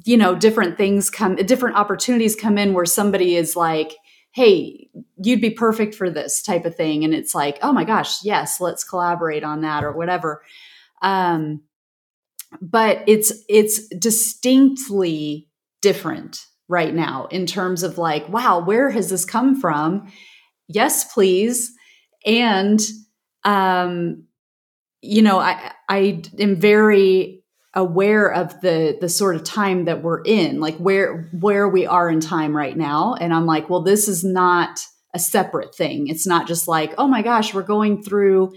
you 0.06 0.18
know 0.18 0.36
different 0.36 0.78
things 0.78 1.10
come 1.10 1.36
different 1.36 1.76
opportunities 1.76 2.36
come 2.36 2.58
in 2.58 2.74
where 2.74 2.86
somebody 2.86 3.36
is 3.36 3.56
like 3.56 3.94
hey 4.34 4.90
you'd 5.18 5.42
be 5.42 5.50
perfect 5.50 5.94
for 5.94 6.10
this 6.10 6.42
type 6.42 6.66
of 6.66 6.76
thing. 6.76 7.04
And 7.04 7.14
it's 7.14 7.36
like 7.36 7.60
oh 7.62 7.74
my 7.74 7.84
gosh 7.84 8.24
yes 8.24 8.62
let's 8.62 8.84
collaborate 8.84 9.44
on 9.44 9.62
that 9.62 9.84
or 9.84 9.92
whatever. 9.92 10.42
Um 11.02 11.62
but 12.62 13.04
it's 13.08 13.32
it's 13.48 13.88
distinctly 13.90 15.48
different 15.82 16.46
right 16.68 16.94
now 16.94 17.28
in 17.32 17.46
terms 17.46 17.84
of 17.84 17.98
like 17.98 18.28
wow 18.30 18.60
where 18.60 18.90
has 18.90 19.10
this 19.10 19.26
come 19.26 19.60
from? 19.60 20.12
Yes 20.68 21.12
please. 21.14 21.72
And 22.26 22.80
um 23.44 24.26
you 25.02 25.22
know 25.24 25.40
i 25.40 25.72
i 25.90 26.22
am 26.38 26.56
very 26.56 27.41
aware 27.74 28.32
of 28.32 28.60
the 28.62 28.98
the 29.00 29.08
sort 29.08 29.36
of 29.36 29.44
time 29.44 29.86
that 29.86 30.04
we're 30.04 30.22
in 30.22 30.60
like 30.60 30.76
where 30.78 31.30
where 31.32 31.70
we 31.70 31.86
are 31.86 32.10
in 32.10 32.20
time 32.20 32.56
right 32.56 32.78
now. 32.78 33.16
And 33.16 33.34
i'm 33.34 33.46
like 33.46 33.70
well 33.70 33.82
this 33.82 34.08
is 34.08 34.24
not 34.24 34.82
a 35.14 35.20
separate 35.20 35.76
thing. 35.76 36.08
It's 36.08 36.28
not 36.28 36.48
just 36.48 36.68
like 36.68 36.94
oh 36.98 37.08
my 37.08 37.22
gosh 37.22 37.54
we're 37.54 37.64
going 37.64 38.04
through 38.04 38.54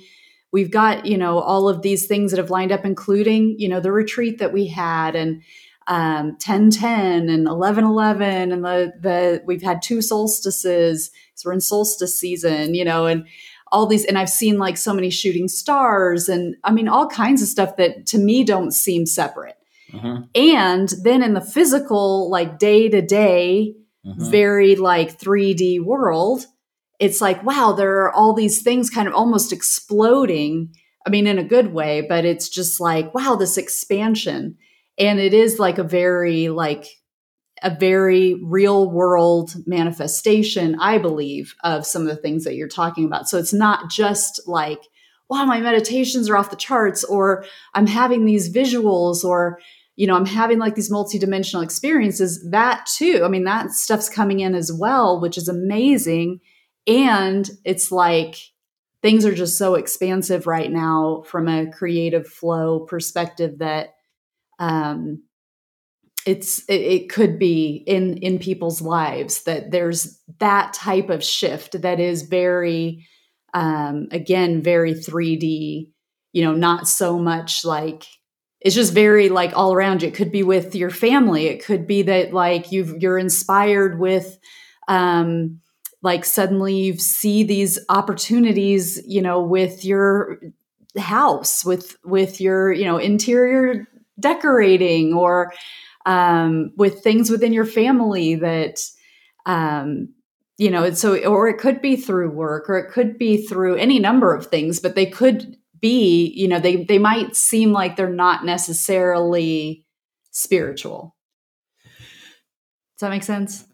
we've 0.53 0.70
got 0.70 1.07
you 1.07 1.16
know 1.16 1.38
all 1.38 1.68
of 1.68 1.83
these 1.83 2.07
things 2.07 2.31
that 2.31 2.38
have 2.38 2.50
lined 2.50 2.72
up 2.72 2.85
including 2.85 3.57
you 3.59 3.68
know 3.68 3.81
the 3.81 3.92
retreat 3.92 4.38
that 4.38 4.53
we 4.53 4.66
had 4.66 5.14
and 5.14 5.42
um 5.87 6.31
1010 6.44 7.29
and 7.29 7.46
1111 7.46 8.53
and 8.53 8.64
the 8.64 8.92
the 9.00 9.42
we've 9.46 9.62
had 9.62 9.81
two 9.81 10.03
solstices. 10.03 11.11
So 11.37 11.48
we're 11.48 11.55
in 11.55 11.61
solstice 11.61 12.18
season 12.18 12.74
you 12.74 12.85
know 12.85 13.07
and 13.07 13.27
all 13.74 13.87
these 13.87 14.04
and 14.06 14.16
i've 14.16 14.30
seen 14.30 14.56
like 14.58 14.76
so 14.78 14.94
many 14.94 15.10
shooting 15.10 15.48
stars 15.48 16.28
and 16.28 16.56
i 16.64 16.70
mean 16.70 16.88
all 16.88 17.06
kinds 17.08 17.42
of 17.42 17.48
stuff 17.48 17.76
that 17.76 18.06
to 18.06 18.18
me 18.18 18.44
don't 18.44 18.72
seem 18.72 19.04
separate. 19.06 19.56
Mhm, 19.92 20.28
and 20.34 20.88
then 21.02 21.22
in 21.22 21.34
the 21.34 21.40
physical 21.56 22.30
like 22.30 22.58
day 22.58 22.88
to 22.88 23.02
day 23.02 23.74
very 24.04 24.76
like 24.76 25.18
3d 25.18 25.80
world 25.84 26.46
it's 27.00 27.20
like 27.20 27.42
wow 27.42 27.72
there 27.72 27.96
are 28.02 28.12
all 28.12 28.32
these 28.34 28.62
things 28.62 28.90
kind 28.90 29.08
of 29.08 29.14
almost 29.14 29.52
exploding. 29.52 30.68
I 31.06 31.10
mean 31.10 31.26
in 31.26 31.38
a 31.38 31.44
good 31.54 31.72
way 31.72 32.02
but 32.08 32.24
it's 32.24 32.48
just 32.48 32.80
like 32.80 33.14
wow 33.14 33.37
this 33.37 33.56
expansion. 33.56 34.56
And 34.96 35.18
it 35.18 35.34
is 35.34 35.58
like 35.58 35.78
a 35.78 35.82
very 36.00 36.48
like 36.50 36.84
a 37.64 37.74
very 37.74 38.35
real 38.44 38.90
world 38.90 39.55
manifestation 39.66 40.77
i 40.79 40.98
believe 40.98 41.55
of 41.64 41.85
some 41.87 42.03
of 42.03 42.09
the 42.09 42.16
things 42.16 42.44
that 42.44 42.55
you're 42.55 42.68
talking 42.68 43.07
about. 43.07 43.29
So 43.29 43.38
it's 43.38 43.55
not 43.55 43.90
just 43.90 44.40
like 44.46 44.83
wow 45.31 45.46
my 45.46 45.61
meditations 45.61 46.29
are 46.29 46.37
off 46.37 46.50
the 46.50 46.57
charts 46.57 47.03
or 47.03 47.44
i'm 47.72 47.87
having 47.87 48.24
these 48.24 48.55
visuals 48.55 49.24
or 49.24 49.59
you 49.96 50.07
know 50.07 50.14
i'm 50.14 50.27
having 50.27 50.59
like 50.59 50.74
these 50.74 50.92
multidimensional 50.92 51.64
experiences. 51.64 52.46
That 52.50 52.87
too 52.87 53.22
i 53.24 53.29
mean 53.29 53.44
that 53.44 53.70
stuff's 53.70 54.11
coming 54.11 54.40
in 54.40 54.55
as 54.55 54.70
well 54.72 55.20
which 55.20 55.38
is 55.38 55.48
amazing. 55.48 56.40
And 56.87 57.50
it's 57.64 57.90
like 57.90 58.37
things 59.00 59.24
are 59.24 59.35
just 59.35 59.57
so 59.57 59.74
expansive 59.74 60.46
right 60.46 60.70
now 60.70 61.22
from 61.27 61.48
a 61.48 61.70
creative 61.70 62.27
flow 62.27 62.81
perspective 62.81 63.59
that 63.59 63.94
um 64.59 65.22
it's 66.26 66.64
it, 66.68 67.08
could 67.08 67.38
be 67.38 67.84
in 67.87 68.18
in 68.18 68.38
people's 68.38 68.80
lives 68.80 69.42
that 69.44 69.70
there's 69.70 70.20
that 70.38 70.72
type 70.72 71.10
of 71.10 71.22
shift 71.22 71.82
that 71.82 72.00
is 72.00 72.22
very 72.22 73.06
um 73.52 74.08
again 74.10 74.62
very 74.62 74.94
3d 74.94 75.88
you 76.32 76.42
know 76.42 76.54
not 76.54 76.88
so 76.88 77.18
much 77.18 77.64
like 77.64 78.04
it's 78.64 78.74
just 78.74 78.94
very 78.94 79.28
like 79.28 79.54
all 79.54 79.74
around. 79.74 80.02
You 80.02 80.08
it 80.08 80.14
could 80.14 80.32
be 80.32 80.42
with 80.42 80.74
your 80.74 80.88
family. 80.88 81.46
It 81.46 81.62
could 81.62 81.87
be 81.87 82.02
that 82.02 82.32
like 82.32 82.72
you've 82.72 83.00
you're 83.00 83.18
inspired 83.18 84.00
with 84.00 84.38
um 84.88 85.60
like 86.02 86.24
suddenly 86.24 86.74
you 86.74 86.96
see 86.98 87.44
these 87.44 87.78
opportunities 87.88 89.00
you 89.06 89.20
know 89.20 89.42
with 89.42 89.84
your 89.84 90.40
house 90.98 91.64
with 91.64 91.96
with 92.04 92.40
your 92.40 92.72
you 92.72 92.84
know 92.84 92.96
interior 92.96 93.87
decorating 94.18 95.12
or 95.12 95.52
um, 96.06 96.72
with 96.76 97.02
things 97.02 97.30
within 97.30 97.52
your 97.52 97.64
family 97.64 98.34
that 98.36 98.80
um, 99.46 100.08
you 100.58 100.70
know 100.70 100.90
so 100.92 101.16
or 101.24 101.48
it 101.48 101.58
could 101.58 101.80
be 101.80 101.96
through 101.96 102.30
work 102.30 102.68
or 102.68 102.78
it 102.78 102.92
could 102.92 103.18
be 103.18 103.46
through 103.46 103.76
any 103.76 103.98
number 103.98 104.34
of 104.34 104.46
things 104.46 104.80
but 104.80 104.94
they 104.94 105.06
could 105.06 105.56
be 105.80 106.32
you 106.34 106.48
know 106.48 106.60
they 106.60 106.84
they 106.84 106.98
might 106.98 107.34
seem 107.36 107.72
like 107.72 107.96
they're 107.96 108.08
not 108.08 108.44
necessarily 108.44 109.84
spiritual 110.30 111.16
does 112.96 113.06
that 113.06 113.10
make 113.10 113.22
sense 113.22 113.64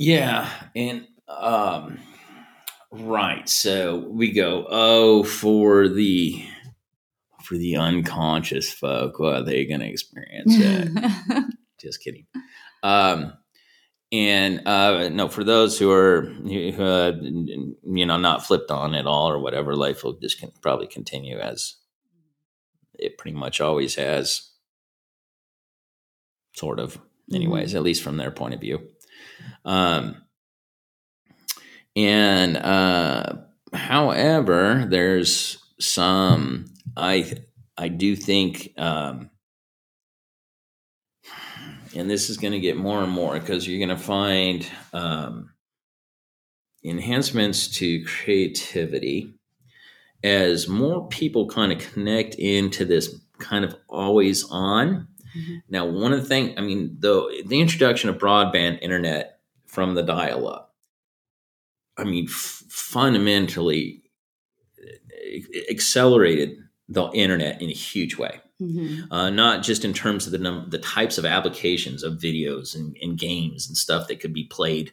Yeah, 0.00 0.48
and 0.74 1.06
um, 1.28 1.98
right. 2.90 3.46
So 3.46 3.98
we 3.98 4.32
go. 4.32 4.66
Oh, 4.70 5.22
for 5.24 5.88
the 5.88 6.42
for 7.50 7.58
the 7.58 7.76
unconscious 7.76 8.70
folk, 8.72 9.18
what 9.18 9.34
are 9.34 9.42
they 9.42 9.64
going 9.64 9.80
to 9.80 9.88
experience 9.88 10.54
it? 10.56 11.44
Just 11.80 12.00
kidding. 12.00 12.24
Um, 12.84 13.32
and 14.12 14.68
uh, 14.68 15.08
no, 15.08 15.26
for 15.26 15.42
those 15.42 15.76
who 15.76 15.90
are 15.90 16.22
who, 16.22 16.80
uh, 16.80 17.12
you 17.20 18.06
know 18.06 18.18
not 18.18 18.46
flipped 18.46 18.70
on 18.70 18.94
at 18.94 19.08
all 19.08 19.28
or 19.28 19.40
whatever, 19.40 19.74
life 19.74 20.04
will 20.04 20.12
just 20.12 20.38
can 20.38 20.52
probably 20.62 20.86
continue 20.86 21.38
as 21.38 21.74
it 22.94 23.18
pretty 23.18 23.36
much 23.36 23.60
always 23.60 23.96
has. 23.96 24.50
Sort 26.54 26.78
of, 26.78 27.00
anyways, 27.32 27.74
at 27.74 27.82
least 27.82 28.02
from 28.02 28.16
their 28.16 28.30
point 28.30 28.54
of 28.54 28.60
view. 28.60 28.80
Um, 29.64 30.22
and 31.96 32.56
uh, 32.56 33.36
however, 33.72 34.86
there's 34.88 35.58
some 35.80 36.66
I 37.00 37.32
I 37.76 37.88
do 37.88 38.14
think, 38.14 38.74
um, 38.76 39.30
and 41.96 42.10
this 42.10 42.28
is 42.28 42.36
going 42.36 42.52
to 42.52 42.60
get 42.60 42.76
more 42.76 43.02
and 43.02 43.10
more 43.10 43.38
because 43.38 43.66
you're 43.66 43.84
going 43.84 43.96
to 43.96 44.04
find 44.04 44.66
um, 44.92 45.50
enhancements 46.84 47.68
to 47.78 48.04
creativity 48.04 49.34
as 50.22 50.68
more 50.68 51.08
people 51.08 51.48
kind 51.48 51.72
of 51.72 51.78
connect 51.78 52.34
into 52.34 52.84
this 52.84 53.18
kind 53.38 53.64
of 53.64 53.74
always 53.88 54.44
on. 54.50 55.08
Mm-hmm. 55.36 55.54
Now, 55.70 55.86
one 55.86 56.12
of 56.12 56.20
the 56.20 56.28
things, 56.28 56.54
I 56.58 56.60
mean, 56.60 56.96
though 56.98 57.30
the 57.46 57.60
introduction 57.60 58.10
of 58.10 58.18
broadband 58.18 58.82
internet 58.82 59.38
from 59.64 59.94
the 59.94 60.02
dial 60.02 60.48
up, 60.48 60.74
I 61.96 62.04
mean, 62.04 62.26
f- 62.28 62.64
fundamentally 62.68 64.02
accelerated 65.70 66.58
the 66.90 67.08
internet 67.12 67.62
in 67.62 67.70
a 67.70 67.74
huge 67.74 68.18
way. 68.18 68.40
Mm-hmm. 68.60 69.10
Uh, 69.10 69.30
not 69.30 69.62
just 69.62 69.84
in 69.86 69.94
terms 69.94 70.26
of 70.26 70.32
the 70.32 70.38
num- 70.38 70.68
the 70.68 70.78
types 70.78 71.16
of 71.16 71.24
applications 71.24 72.02
of 72.02 72.18
videos 72.18 72.74
and, 72.74 72.94
and, 73.00 73.16
games 73.16 73.66
and 73.66 73.76
stuff 73.76 74.06
that 74.08 74.20
could 74.20 74.34
be 74.34 74.44
played, 74.44 74.92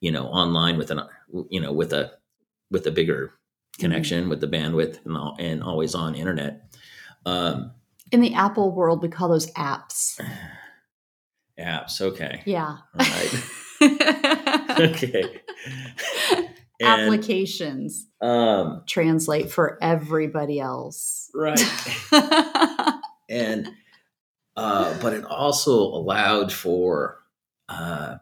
you 0.00 0.12
know, 0.12 0.26
online 0.26 0.78
with 0.78 0.92
an 0.92 1.00
you 1.48 1.60
know 1.60 1.72
with 1.72 1.92
a 1.92 2.12
with 2.70 2.86
a 2.86 2.92
bigger 2.92 3.26
mm-hmm. 3.26 3.80
connection 3.80 4.20
mm-hmm. 4.20 4.30
with 4.30 4.40
the 4.40 4.46
bandwidth 4.46 5.04
and, 5.04 5.16
all, 5.16 5.34
and 5.40 5.60
always 5.60 5.96
on 5.96 6.14
internet. 6.14 6.72
Um, 7.26 7.72
in 8.12 8.20
the 8.20 8.34
Apple 8.34 8.70
world, 8.70 9.02
we 9.02 9.08
call 9.08 9.28
those 9.28 9.50
apps. 9.52 10.20
Apps, 11.58 12.00
okay. 12.00 12.42
Yeah. 12.44 12.76
All 12.98 13.06
right. 13.06 14.80
okay. 14.80 15.40
And, 16.82 17.02
applications 17.02 18.06
um, 18.22 18.84
translate 18.86 19.50
for 19.52 19.76
everybody 19.82 20.58
else. 20.58 21.19
Right. 21.34 21.60
and 23.28 23.70
uh, 24.56 24.98
but 25.00 25.12
it 25.12 25.24
also 25.24 25.78
allowed 25.80 26.52
for 26.52 27.18
uh, 27.68 28.16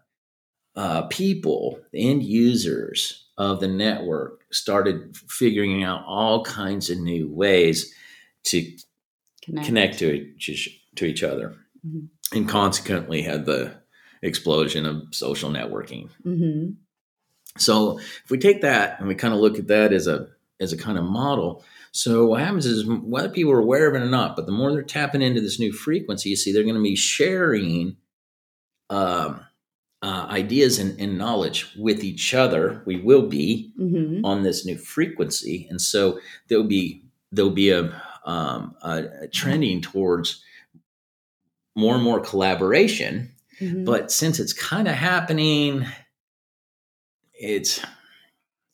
uh, 0.77 1.03
people, 1.09 1.81
end 1.95 2.23
users 2.23 3.27
of 3.37 3.61
the 3.61 3.69
network, 3.69 4.45
started 4.53 5.17
figuring 5.29 5.83
out 5.83 6.05
all 6.07 6.45
kinds 6.45 6.91
of 6.91 6.99
new 6.99 7.29
ways 7.29 7.95
to 8.45 8.77
connect, 9.43 9.67
connect 9.67 9.99
to 9.99 10.13
each 10.13 10.81
to 10.97 11.07
each 11.07 11.23
other, 11.23 11.57
mm-hmm. 11.87 12.07
and 12.37 12.49
consequently 12.49 13.23
had 13.23 13.47
the 13.47 13.75
explosion 14.23 14.87
of 14.87 15.03
social 15.13 15.51
networking. 15.51 16.09
Mm-hmm. 16.25 16.73
So 17.57 17.99
if 17.99 18.31
we 18.31 18.39
take 18.39 18.61
that 18.63 18.99
and 18.99 19.09
we 19.09 19.15
kind 19.15 19.35
of 19.35 19.41
look 19.41 19.59
at 19.59 19.69
that 19.69 19.93
as 19.93 20.07
a 20.07 20.29
as 20.61 20.73
a 20.73 20.79
kind 20.79 20.99
of 20.99 21.05
model, 21.05 21.65
so 21.99 22.27
what 22.27 22.41
happens 22.41 22.65
is 22.65 22.87
whether 22.87 23.29
people 23.29 23.53
are 23.53 23.59
aware 23.59 23.89
of 23.89 23.97
it 23.97 24.05
or 24.05 24.09
not, 24.09 24.37
but 24.37 24.47
the 24.47 24.53
more 24.53 24.71
they're 24.71 24.83
tapping 24.83 25.21
into 25.21 25.41
this 25.41 25.59
new 25.59 25.73
frequency, 25.73 26.31
you 26.31 26.37
see 26.37 26.53
they're 26.53 26.63
going 26.63 26.77
to 26.77 26.81
be 26.81 26.95
sharing 26.95 27.97
um, 28.89 29.45
uh, 30.01 30.27
ideas 30.31 30.79
and, 30.79 30.99
and, 31.01 31.19
knowledge 31.19 31.75
with 31.77 32.05
each 32.05 32.35
other. 32.35 32.85
We 32.87 33.01
will 33.01 33.27
be 33.27 33.73
mm-hmm. 33.77 34.25
on 34.25 34.45
this 34.45 34.65
new 34.65 34.79
frequency, 34.79 35.67
and 35.69 35.81
so 35.81 36.21
there'll 36.49 36.63
be 36.63 37.03
there'll 37.33 37.51
be 37.51 37.71
a, 37.71 38.01
um, 38.25 38.77
a, 38.81 39.05
a 39.23 39.29
trending 39.29 39.83
towards 39.83 40.45
more 41.75 41.97
and 41.97 42.05
more 42.05 42.21
collaboration. 42.21 43.35
Mm-hmm. 43.61 43.85
But 43.85 44.13
since 44.13 44.39
it's 44.39 44.53
kind 44.53 44.87
of 44.87 44.95
happening 44.95 45.85
it's 47.39 47.81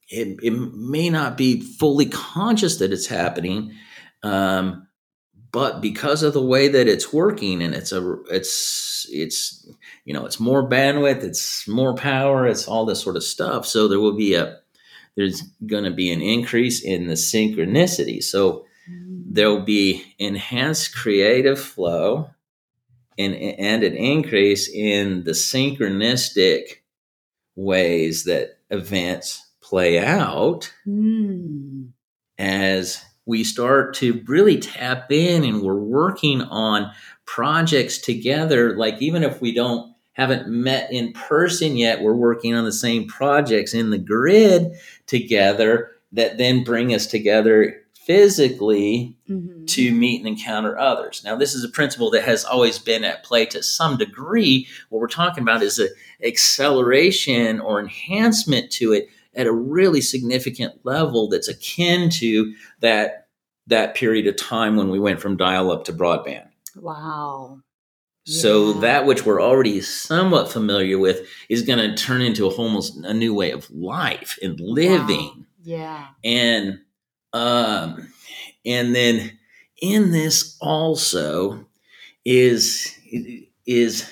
it, 0.09 0.39
it 0.43 0.51
may 0.51 1.11
not 1.11 1.37
be 1.37 1.61
fully 1.61 2.07
conscious 2.07 2.79
that 2.79 2.93
it's 2.93 3.07
happening 3.07 3.73
um, 4.23 4.87
but 5.55 5.81
because 5.81 6.25
of 6.25 6.33
the 6.33 6.43
way 6.43 6.67
that 6.67 6.89
it's 6.89 7.13
working 7.13 7.63
and 7.63 7.77
it's 7.77 7.93
a 7.93 8.17
it's 8.29 9.07
it's 9.13 9.65
you 10.05 10.13
know 10.13 10.27
it's 10.27 10.41
more 10.41 10.69
bandwidth 10.69 11.23
it's 11.23 11.69
more 11.69 11.95
power 11.95 12.49
it's 12.49 12.67
all 12.67 12.85
this 12.85 13.01
sort 13.01 13.15
of 13.15 13.23
stuff. 13.23 13.65
So 13.65 13.87
there 13.87 14.01
will 14.01 14.17
be 14.17 14.35
a 14.35 14.59
there's 15.17 15.43
going 15.65 15.85
to 15.85 15.93
be 15.93 16.11
an 16.11 16.21
increase 16.21 16.83
in 16.83 17.07
the 17.07 17.15
synchronicity. 17.15 18.21
So 18.21 18.65
there'll 18.89 19.63
be 19.63 20.03
enhanced 20.19 20.93
creative 20.93 21.61
flow 21.61 22.31
and 23.17 23.33
and 23.37 23.85
an 23.85 23.95
increase 23.95 24.69
in 24.69 25.23
the 25.23 25.33
synchronistic 25.33 26.79
ways 27.55 28.25
that 28.25 28.59
events 28.71 29.44
play 29.65 29.99
out 29.99 30.73
mm. 30.87 31.89
as 32.39 33.03
we 33.27 33.43
start 33.43 33.95
to 33.95 34.23
really 34.27 34.59
tap 34.59 35.11
in 35.11 35.43
and 35.43 35.63
we're 35.63 35.75
working 35.75 36.43
on 36.43 36.91
projects 37.25 37.97
together 37.97 38.77
like 38.77 39.01
even 39.01 39.23
if 39.23 39.41
we 39.41 39.55
don't 39.55 39.95
haven't 40.13 40.47
met 40.47 40.93
in 40.93 41.13
person 41.15 41.79
yet 41.79 42.03
we're 42.03 42.13
working 42.13 42.55
on 42.55 42.67
the 42.67 42.73
same 42.73 43.07
projects 43.09 43.73
in 43.73 43.89
the 43.89 43.99
grid 43.99 44.71
together 45.07 45.93
that 46.13 46.37
then 46.37 46.63
bring 46.63 46.93
us 46.93 47.07
together 47.07 47.81
physically 48.05 49.17
mm-hmm. 49.29 49.65
to 49.65 49.91
meet 49.91 50.19
and 50.19 50.29
encounter 50.29 50.79
others. 50.79 51.23
Now, 51.25 51.37
this 51.37 51.55
is 51.55 51.65
a 51.65 51.71
principle 51.71 52.11
that 52.11 52.25
has 52.25 52.45
always 52.45 52.79
been 52.79 53.03
at 53.03 53.25
play 53.25 53.47
to 53.47 53.63
some 53.63 53.97
degree. 53.97 54.69
What 54.91 55.01
we're 55.01 55.09
talking 55.09 55.43
about 55.43 55.63
is 55.63 55.79
an 55.79 55.89
acceleration 56.23 57.61
or 57.61 57.81
enhancement 57.81 58.71
to 58.73 58.93
it 58.93 59.09
at 59.37 59.47
a 59.47 59.53
really 59.53 60.01
significant 60.01 60.85
level 60.85 61.29
that's 61.29 61.49
akin 61.49 62.11
to 62.11 62.55
that 62.81 63.29
that 63.67 63.95
period 63.95 64.27
of 64.27 64.37
time 64.37 64.77
when 64.77 64.91
we 64.91 65.01
went 65.01 65.21
from 65.21 65.37
dial 65.37 65.71
up 65.71 65.85
to 65.85 65.93
broadband. 65.93 66.47
Wow. 66.77 67.61
So 68.27 68.73
yeah. 68.75 68.81
that 68.81 69.07
which 69.07 69.27
we're 69.27 69.43
already 69.43 69.81
somewhat 69.81 70.51
familiar 70.51 70.99
with 70.99 71.27
is 71.49 71.63
going 71.63 71.79
to 71.79 71.95
turn 71.95 72.23
into 72.23 72.47
a 72.47 72.51
almost 72.51 72.97
a 73.05 73.13
new 73.13 73.35
way 73.35 73.51
of 73.51 73.71
life 73.71 74.39
and 74.43 74.59
living. 74.61 75.19
Wow. 75.19 75.45
Yeah. 75.63 76.07
And 76.23 76.81
um, 77.33 78.13
and 78.65 78.95
then 78.95 79.39
in 79.81 80.13
this 80.13 80.57
also 80.61 81.67
is 82.25 82.97
is 83.67 84.11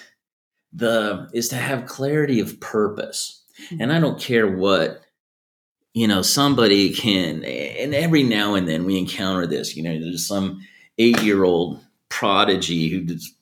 the 0.72 1.30
is 1.32 1.48
to 1.50 1.56
have 1.56 1.86
clarity 1.86 2.40
of 2.40 2.60
purpose. 2.60 3.42
And 3.78 3.92
I 3.92 4.00
don't 4.00 4.20
care 4.20 4.46
what 4.46 5.01
you 5.94 6.08
know 6.08 6.22
somebody 6.22 6.92
can 6.92 7.44
and 7.44 7.94
every 7.94 8.22
now 8.22 8.54
and 8.54 8.68
then 8.68 8.84
we 8.84 8.98
encounter 8.98 9.46
this 9.46 9.76
you 9.76 9.82
know 9.82 9.98
there's 9.98 10.26
some 10.26 10.60
eight 10.98 11.20
year 11.22 11.44
old 11.44 11.80
prodigy 12.08 12.88
who 12.88 13.12
is 13.12 13.34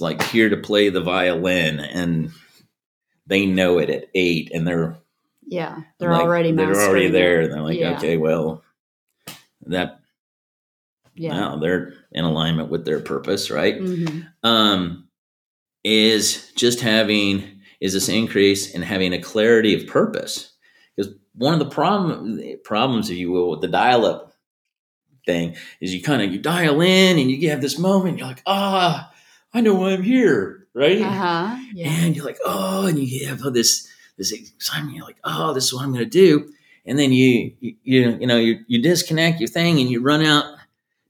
like 0.00 0.22
here 0.22 0.48
to 0.48 0.56
play 0.56 0.88
the 0.88 1.00
violin 1.00 1.80
and 1.80 2.30
they 3.26 3.46
know 3.46 3.78
it 3.78 3.90
at 3.90 4.08
eight 4.14 4.50
and 4.52 4.66
they're 4.66 4.96
yeah 5.46 5.80
they're 5.98 6.12
like, 6.12 6.22
already 6.22 6.52
they're 6.52 6.74
already 6.74 7.08
there. 7.08 7.42
And 7.42 7.52
they're 7.52 7.62
like 7.62 7.78
yeah. 7.78 7.96
okay 7.96 8.16
well 8.16 8.62
that 9.66 10.00
yeah. 11.14 11.32
now 11.32 11.56
they're 11.56 11.92
in 12.12 12.24
alignment 12.24 12.70
with 12.70 12.84
their 12.84 13.00
purpose 13.00 13.50
right? 13.50 13.78
Mm-hmm. 13.78 14.20
um 14.46 15.08
is 15.84 16.52
just 16.56 16.80
having 16.80 17.60
is 17.80 17.92
this 17.92 18.08
increase 18.08 18.72
in 18.72 18.82
having 18.82 19.12
a 19.12 19.20
clarity 19.20 19.74
of 19.74 19.88
purpose 19.88 20.51
one 21.34 21.52
of 21.52 21.58
the 21.58 21.66
problem 21.66 22.40
problems 22.64 23.10
if 23.10 23.16
you 23.16 23.30
will 23.30 23.50
with 23.50 23.60
the 23.60 23.68
dial-up 23.68 24.34
thing 25.24 25.56
is 25.80 25.94
you 25.94 26.02
kind 26.02 26.22
of 26.22 26.32
you 26.32 26.38
dial 26.38 26.80
in 26.80 27.18
and 27.18 27.30
you 27.30 27.50
have 27.50 27.60
this 27.60 27.78
moment 27.78 28.18
you're 28.18 28.26
like 28.26 28.42
ah 28.46 29.12
i 29.54 29.60
know 29.60 29.74
why 29.74 29.92
i'm 29.92 30.02
here 30.02 30.66
right 30.74 31.00
uh-huh. 31.00 31.56
yeah. 31.72 31.88
and 31.88 32.16
you're 32.16 32.24
like 32.24 32.38
oh 32.44 32.86
and 32.86 32.98
you 32.98 33.26
have 33.26 33.40
this 33.52 33.88
this 34.18 34.32
excitement 34.32 34.96
you're 34.96 35.06
like 35.06 35.20
oh 35.24 35.52
this 35.54 35.64
is 35.64 35.74
what 35.74 35.84
i'm 35.84 35.92
going 35.92 36.04
to 36.04 36.10
do 36.10 36.50
and 36.84 36.98
then 36.98 37.12
you 37.12 37.52
you 37.60 37.76
you 37.82 38.26
know 38.26 38.36
you 38.36 38.58
you 38.66 38.82
disconnect 38.82 39.40
your 39.40 39.48
thing 39.48 39.80
and 39.80 39.90
you 39.90 40.00
run 40.00 40.22
out 40.22 40.44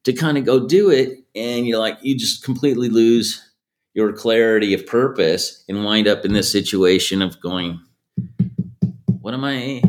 to 0.05 0.13
kind 0.13 0.37
of 0.37 0.45
go 0.45 0.67
do 0.67 0.91
it 0.91 1.25
and 1.35 1.67
you're 1.67 1.79
like 1.79 1.99
you 2.03 2.17
just 2.19 2.45
completely 2.45 2.89
lose 2.89 3.49
your 3.95 4.13
clarity 4.13 4.75
of 4.75 4.87
purpose 4.87 5.65
and 5.69 5.85
wind 5.85 6.07
up 6.07 6.25
in 6.25 6.33
this 6.33 6.51
situation 6.51 7.23
of 7.23 7.41
going 7.41 7.81
what 9.21 9.33
am 9.35 9.45
i 9.45 9.83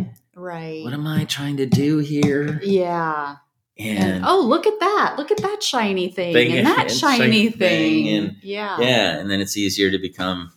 right 0.43 0.83
what 0.83 0.93
am 0.93 1.07
i 1.07 1.23
trying 1.25 1.57
to 1.57 1.65
do 1.65 1.99
here 1.99 2.59
yeah 2.63 3.37
and, 3.79 3.99
and 3.99 4.25
oh 4.25 4.39
look 4.41 4.67
at 4.67 4.79
that 4.79 5.15
look 5.17 5.31
at 5.31 5.37
that 5.37 5.63
shiny 5.63 6.09
thing, 6.09 6.33
thing 6.33 6.51
and 6.51 6.67
that 6.67 6.81
and 6.81 6.91
shiny, 6.91 7.49
thing, 7.49 8.05
thing 8.05 8.07
and, 8.09 8.37
yeah 8.41 8.79
yeah 8.79 9.17
and 9.17 9.31
then 9.31 9.41
it's 9.41 9.57
easier 9.57 9.89
to 9.89 9.97
become 9.97 10.51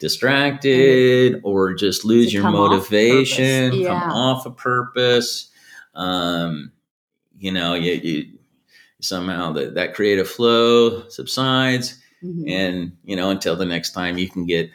distracted 0.00 1.40
or 1.44 1.74
just 1.74 2.04
lose 2.04 2.34
your 2.34 2.50
motivation, 2.50 3.72
yeah. 3.74 4.00
come 4.00 4.10
off 4.10 4.46
a 4.46 4.50
purpose. 4.50 5.48
Um, 5.94 6.72
you 7.38 7.52
know, 7.52 7.74
you, 7.74 7.92
you 7.92 8.38
somehow 9.00 9.52
that, 9.52 9.74
that 9.74 9.94
creative 9.94 10.28
flow 10.28 11.08
subsides. 11.08 11.98
Mm-hmm. 12.24 12.48
And, 12.48 12.96
you 13.04 13.14
know, 13.14 13.30
until 13.30 13.56
the 13.56 13.64
next 13.64 13.92
time 13.92 14.18
you 14.18 14.28
can 14.28 14.46
get 14.46 14.70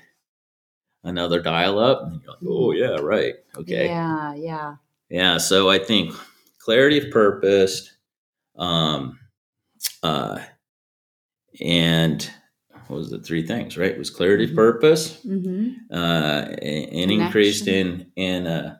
another 1.06 1.42
dial 1.42 1.80
up. 1.80 2.12
Like, 2.12 2.38
oh, 2.48 2.72
yeah, 2.74 2.98
right. 3.00 3.36
Okay. 3.58 3.86
Yeah, 3.88 4.34
yeah. 4.36 4.76
yeah. 5.10 5.38
So 5.38 5.70
I 5.70 5.80
think 5.80 6.14
clarity 6.60 6.98
of 6.98 7.12
purpose, 7.12 7.92
um, 8.58 9.20
uh, 10.04 10.40
and 11.62 12.30
what 12.88 12.98
was 12.98 13.10
the 13.10 13.20
three 13.20 13.46
things? 13.46 13.78
Right, 13.78 13.92
it 13.92 13.98
was 13.98 14.10
clarity 14.10 14.44
of 14.46 14.52
Mhm. 14.52 14.56
purpose, 14.56 15.22
Mm-hmm. 15.26 15.94
uh, 15.94 16.56
and 16.62 17.12
increased 17.12 17.68
in 17.68 18.12
in 18.16 18.48
uh, 18.48 18.78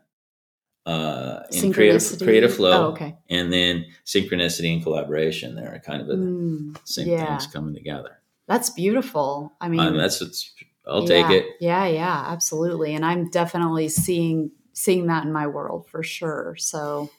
uh, 0.86 1.44
in 1.52 1.74
creative 1.74 2.20
creative 2.20 2.54
flow, 2.54 2.88
Oh, 2.88 2.92
okay. 2.92 3.16
and 3.30 3.52
then 3.52 3.86
synchronicity 4.06 4.74
and 4.74 4.84
collaboration. 4.84 5.56
There 5.56 5.74
are 5.74 5.80
kind 5.80 6.02
of 6.02 6.08
the 6.08 6.16
Mm, 6.16 6.78
same 6.84 7.08
yeah. 7.08 7.26
things 7.38 7.48
coming 7.48 7.74
together. 7.74 8.20
that's 8.48 8.70
beautiful. 8.70 9.54
I 9.60 9.68
mean, 9.70 9.80
Um, 9.80 9.98
that's 9.98 10.22
what's, 10.22 10.54
I'll 10.88 11.08
take 11.08 11.30
it. 11.30 11.46
Yeah, 11.60 11.86
yeah, 11.88 12.26
absolutely. 12.28 12.94
And 12.96 13.04
I'm 13.06 13.30
definitely 13.30 13.90
seeing 13.90 14.52
seeing 14.74 15.08
that 15.08 15.24
in 15.26 15.32
my 15.32 15.48
world 15.48 15.88
for 15.90 16.04
sure. 16.04 16.56
So 16.60 17.10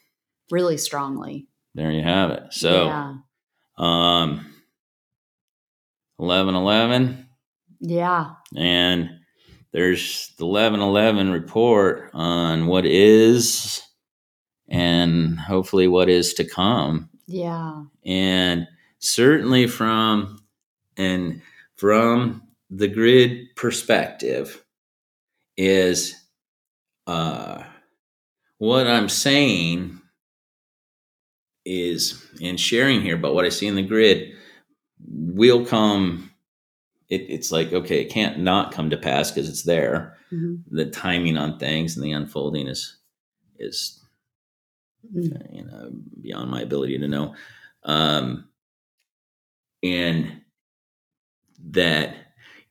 really 0.50 0.76
strongly. 0.76 1.46
There 1.74 1.90
you 1.90 2.02
have 2.02 2.30
it. 2.30 2.52
So, 2.52 2.84
yeah. 2.86 3.14
um, 3.78 4.46
eleven 6.18 6.54
eleven, 6.54 7.28
Yeah. 7.80 8.34
and 8.56 9.10
there's 9.72 10.32
the 10.38 10.44
eleven 10.44 10.80
eleven 10.80 11.30
report 11.30 12.10
on 12.14 12.66
what 12.66 12.86
is, 12.86 13.82
and 14.68 15.38
hopefully 15.38 15.88
what 15.88 16.08
is 16.08 16.34
to 16.34 16.44
come. 16.44 17.10
Yeah. 17.26 17.82
and 18.04 18.68
certainly 19.00 19.66
from 19.66 20.38
and 20.96 21.42
from 21.74 22.42
the 22.70 22.88
grid 22.88 23.46
perspective 23.56 24.64
is 25.56 26.14
uh 27.06 27.62
what 28.58 28.86
i'm 28.86 29.08
saying 29.08 30.00
is 31.64 32.26
in 32.40 32.56
sharing 32.56 33.00
here 33.02 33.16
but 33.16 33.34
what 33.34 33.44
i 33.44 33.48
see 33.48 33.66
in 33.66 33.74
the 33.76 33.82
grid 33.82 34.32
will 35.08 35.64
come 35.64 36.30
it, 37.08 37.22
it's 37.28 37.52
like 37.52 37.72
okay 37.72 38.00
it 38.02 38.10
can't 38.10 38.38
not 38.40 38.72
come 38.72 38.90
to 38.90 38.96
pass 38.96 39.30
because 39.30 39.48
it's 39.48 39.62
there 39.62 40.16
Mhm. 40.32 40.64
the 40.68 40.86
timing 40.86 41.36
on 41.36 41.56
things 41.58 41.96
and 41.96 42.04
the 42.04 42.12
unfolding 42.12 42.66
is 42.66 42.96
is 43.58 44.02
Mm. 45.14 45.54
you 45.54 45.64
know 45.64 45.92
beyond 46.20 46.50
my 46.50 46.62
ability 46.62 46.98
to 46.98 47.06
know 47.06 47.36
um 47.84 48.48
and 49.84 50.40
that 51.70 52.16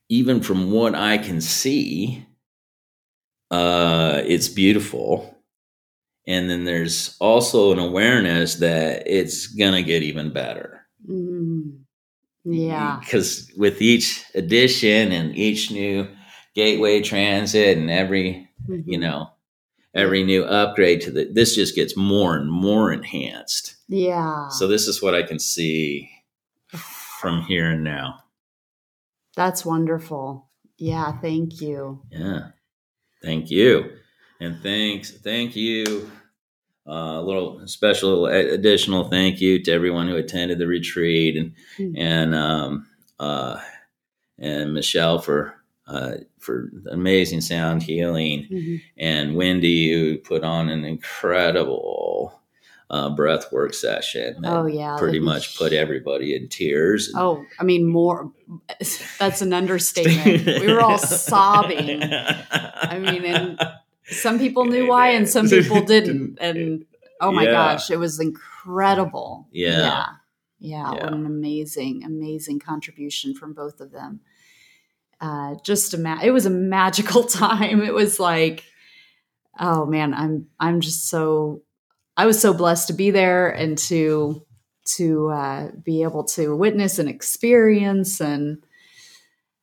even 0.08 0.40
from 0.40 0.70
what 0.70 0.94
i 0.94 1.18
can 1.18 1.40
see 1.40 2.24
uh 3.50 4.22
it's 4.26 4.48
beautiful 4.48 5.32
and 6.26 6.50
then 6.50 6.64
there's 6.64 7.16
also 7.20 7.72
an 7.72 7.78
awareness 7.78 8.56
that 8.56 9.04
it's 9.06 9.46
gonna 9.46 9.82
get 9.82 10.02
even 10.02 10.32
better 10.32 10.72
Mm. 11.08 11.80
Yeah. 12.44 12.98
because 13.00 13.48
with 13.56 13.80
each 13.80 14.24
addition 14.34 15.12
and 15.12 15.36
each 15.36 15.70
new 15.70 16.08
gateway 16.54 17.00
transit 17.00 17.78
and 17.78 17.90
every 17.90 18.48
you 18.68 18.98
Mhm. 18.98 19.00
know 19.00 19.30
every 19.94 20.24
new 20.24 20.42
upgrade 20.44 21.00
to 21.02 21.10
the 21.12 21.24
this 21.32 21.54
just 21.54 21.76
gets 21.76 21.96
more 21.96 22.36
and 22.36 22.50
more 22.50 22.92
enhanced 22.92 23.76
Yeah. 23.88 24.48
so 24.48 24.66
this 24.66 24.88
is 24.88 25.00
what 25.00 25.14
i 25.14 25.22
can 25.22 25.38
see 25.38 26.08
from 27.20 27.42
here 27.42 27.70
and 27.70 27.84
now 27.84 28.24
That's 29.36 29.64
wonderful. 29.64 30.48
Yeah. 30.78 31.12
Thank 31.20 31.60
you. 31.60 32.02
yeah 32.10 32.48
thank 33.22 33.50
you 33.50 33.90
and 34.40 34.62
thanks 34.62 35.10
thank 35.10 35.56
you 35.56 36.10
uh, 36.86 36.92
a 37.18 37.22
little 37.22 37.66
special 37.66 38.26
additional 38.26 39.08
thank 39.08 39.40
you 39.40 39.62
to 39.62 39.72
everyone 39.72 40.06
who 40.06 40.16
attended 40.16 40.58
the 40.58 40.66
retreat 40.66 41.36
and 41.36 41.54
Mm. 41.78 41.94
and 41.98 42.34
um, 42.34 42.86
uh, 43.18 43.58
and 44.38 44.74
michelle 44.74 45.18
for 45.18 45.54
uh, 45.88 46.16
for 46.38 46.70
amazing 46.90 47.40
sound 47.40 47.82
healing 47.82 48.46
Mhm. 48.50 48.80
and 48.98 49.34
Wendy, 49.34 49.90
who 49.92 50.18
put 50.18 50.44
on 50.44 50.68
an 50.68 50.84
incredible 50.84 52.38
uh, 52.90 53.10
breath 53.10 53.50
work 53.52 53.74
session. 53.74 54.36
Oh, 54.44 54.66
yeah. 54.66 54.96
pretty 54.98 55.18
much 55.20 55.58
put 55.58 55.72
everybody 55.72 56.34
in 56.36 56.48
tears. 56.48 57.12
Oh, 57.16 57.44
I 57.58 57.64
mean, 57.64 57.86
more. 57.86 58.32
That's 59.18 59.42
an 59.42 59.52
understatement. 59.52 60.46
we 60.46 60.72
were 60.72 60.80
all 60.80 60.98
sobbing. 61.30 62.02
I 62.02 62.98
mean, 62.98 63.24
and 63.24 63.60
some 64.04 64.38
people 64.38 64.64
knew 64.66 64.86
why 64.88 65.08
and 65.10 65.28
some 65.28 65.48
people 65.48 65.82
didn't. 65.84 66.38
And 66.40 66.84
oh 67.20 67.32
my 67.32 67.44
Yeah. 67.44 67.50
gosh, 67.52 67.90
it 67.90 67.98
was 67.98 68.20
incredible. 68.20 69.48
Yeah. 69.50 69.70
Yeah. 69.70 70.06
Yeah. 70.58 70.92
Yeah. 70.94 71.04
What 71.04 71.12
an 71.12 71.26
amazing, 71.26 72.04
amazing 72.04 72.60
contribution 72.60 73.34
from 73.34 73.52
both 73.52 73.80
of 73.80 73.90
them. 73.92 74.20
Uh, 75.20 75.54
just 75.64 75.92
a 75.94 75.98
ma- 75.98 76.20
it 76.22 76.30
was 76.30 76.46
a 76.46 76.50
magical 76.50 77.24
time. 77.24 77.82
It 77.82 77.94
was 77.94 78.20
like, 78.20 78.64
oh 79.58 79.86
man, 79.86 80.14
I'm 80.14 80.46
I'm 80.60 80.80
just 80.80 81.08
so 81.08 81.62
I 82.16 82.26
was 82.26 82.40
so 82.40 82.54
blessed 82.54 82.88
to 82.88 82.94
be 82.94 83.10
there 83.10 83.48
and 83.48 83.76
to 83.78 84.42
to 84.96 85.28
uh, 85.30 85.70
be 85.84 86.02
able 86.04 86.22
to 86.24 86.54
witness 86.56 86.98
and 86.98 87.08
experience 87.08 88.20
and 88.20 88.62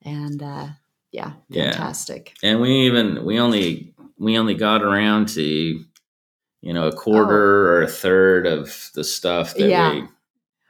and 0.02 0.42
uh, 0.44 0.68
yeah, 1.12 1.34
Yeah. 1.50 1.72
fantastic. 1.72 2.34
and 2.44 2.60
we 2.62 2.86
even 2.88 3.26
we 3.26 3.40
only 3.40 3.94
we 4.18 4.38
only 4.38 4.54
got 4.54 4.84
around 4.84 5.30
to 5.30 5.42
you 5.44 6.74
know 6.74 6.88
a 6.88 6.92
quarter 6.96 7.68
or 7.74 7.82
a 7.84 7.88
third 7.88 8.46
of 8.48 8.90
the 8.96 9.04
stuff 9.04 9.54
that 9.56 9.64
Oh. 9.64 9.68
Yeah. 9.68 9.94
we 9.94 10.04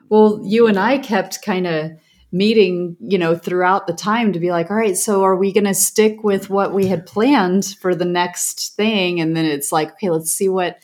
Well, 0.10 0.42
you 0.44 0.68
and 0.68 0.78
I 0.78 1.00
kept 1.00 1.42
kind 1.42 1.66
of 1.66 1.92
meeting, 2.32 2.98
you 3.00 3.18
know, 3.18 3.36
throughout 3.36 3.86
the 3.88 3.94
time 3.94 4.34
to 4.34 4.40
be 4.40 4.50
like, 4.52 4.70
all 4.72 4.76
right, 4.78 4.98
so 4.98 5.22
are 5.24 5.36
we 5.36 5.54
going 5.54 5.66
to 5.66 5.74
stick 5.74 6.24
with 6.24 6.50
what 6.50 6.74
we 6.74 6.88
had 6.88 7.06
planned 7.06 7.64
for 7.80 7.94
the 7.94 8.06
next 8.06 8.76
thing? 8.76 9.20
And 9.22 9.36
then 9.38 9.46
it's 9.46 9.72
like, 9.72 9.92
okay, 9.94 10.10
let's 10.10 10.32
see 10.32 10.50
what, 10.50 10.78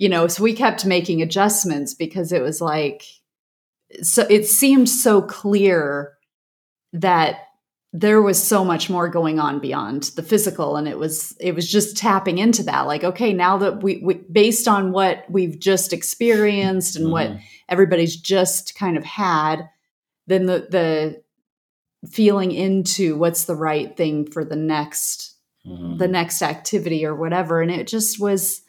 you 0.00 0.08
know, 0.08 0.26
so 0.26 0.42
we 0.42 0.54
kept 0.54 0.86
making 0.86 1.20
adjustments 1.20 1.92
because 1.94 2.32
it 2.32 2.40
was 2.42 2.60
like, 2.60 3.04
so 4.02 4.26
it 4.30 4.46
seemed 4.46 4.88
so 4.88 5.20
clear 5.20 6.14
that 6.94 7.40
there 7.92 8.22
was 8.22 8.42
so 8.42 8.64
much 8.64 8.88
more 8.88 9.08
going 9.08 9.38
on 9.38 9.58
beyond 9.60 10.04
the 10.16 10.22
physical 10.22 10.76
and 10.76 10.86
it 10.88 10.96
was 10.96 11.36
it 11.40 11.54
was 11.56 11.68
just 11.70 11.96
tapping 11.96 12.38
into 12.38 12.62
that 12.62 12.82
like 12.86 13.02
okay 13.02 13.32
now 13.32 13.58
that 13.58 13.82
we, 13.82 13.98
we 14.04 14.14
based 14.30 14.68
on 14.68 14.92
what 14.92 15.24
we've 15.28 15.58
just 15.58 15.92
experienced 15.92 16.94
and 16.94 17.10
what 17.10 17.28
Mhm. 17.30 17.40
everybody's 17.68 18.16
just 18.16 18.76
kind 18.76 18.96
of 18.96 19.02
had 19.04 19.68
then 20.28 20.46
the 20.46 20.68
the 20.70 21.22
feeling 22.08 22.52
into 22.52 23.18
what's 23.18 23.44
the 23.46 23.56
right 23.56 23.96
thing 23.96 24.24
for 24.30 24.44
the 24.44 24.56
next 24.56 25.34
Mhm. 25.66 25.98
the 25.98 26.08
next 26.08 26.42
activity 26.42 27.04
or 27.04 27.14
whatever 27.16 27.60
and 27.60 27.72
it 27.72 27.88
just 27.88 28.20
was 28.20 28.62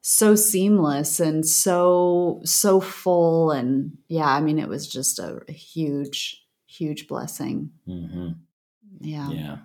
so 0.00 0.34
seamless 0.34 1.20
and 1.20 1.46
so 1.46 2.40
so 2.44 2.80
full. 2.80 3.50
And 3.50 3.98
yeah 4.08 4.28
i 4.28 4.40
mean 4.40 4.58
it 4.58 4.68
was 4.68 4.86
just 4.88 5.18
a, 5.18 5.40
a 5.48 5.52
huge 5.52 6.44
huge 6.66 7.08
blessing. 7.08 7.70
Mhm. 7.88 8.36
yeah. 9.00 9.30
Yeah. 9.30 9.56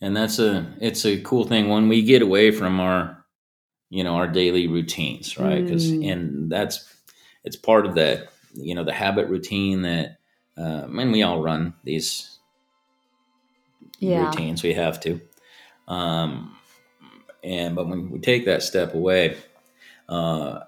And 0.00 0.16
that's 0.16 0.38
a 0.38 0.66
it's 0.80 1.04
a 1.06 1.20
cool 1.20 1.44
thing 1.44 1.68
when 1.68 1.88
we 1.88 2.02
get 2.02 2.22
away 2.22 2.50
from 2.50 2.80
our 2.80 3.24
you 3.90 4.02
know 4.04 4.14
our 4.16 4.26
daily 4.28 4.66
routines 4.66 5.38
right? 5.38 5.64
Because 5.64 5.90
Mm. 5.92 6.12
and 6.12 6.52
that's 6.52 6.92
it's 7.44 7.56
part 7.56 7.86
of 7.86 7.94
that 7.94 8.28
you 8.54 8.74
know 8.74 8.84
the 8.84 8.92
habit 8.92 9.28
routine 9.28 9.82
that 9.82 10.18
um, 10.58 10.98
and 10.98 11.12
we 11.12 11.22
all 11.22 11.40
run 11.42 11.74
these 11.84 12.38
yeah. 13.98 14.26
routines 14.26 14.62
we 14.62 14.72
have 14.74 14.98
to. 15.00 15.20
Um 15.86 16.56
and 17.46 17.74
but 17.76 17.88
when 17.88 18.10
we 18.10 18.18
take 18.18 18.44
that 18.44 18.62
step 18.62 18.92
away 18.94 19.36
uh 20.08 20.60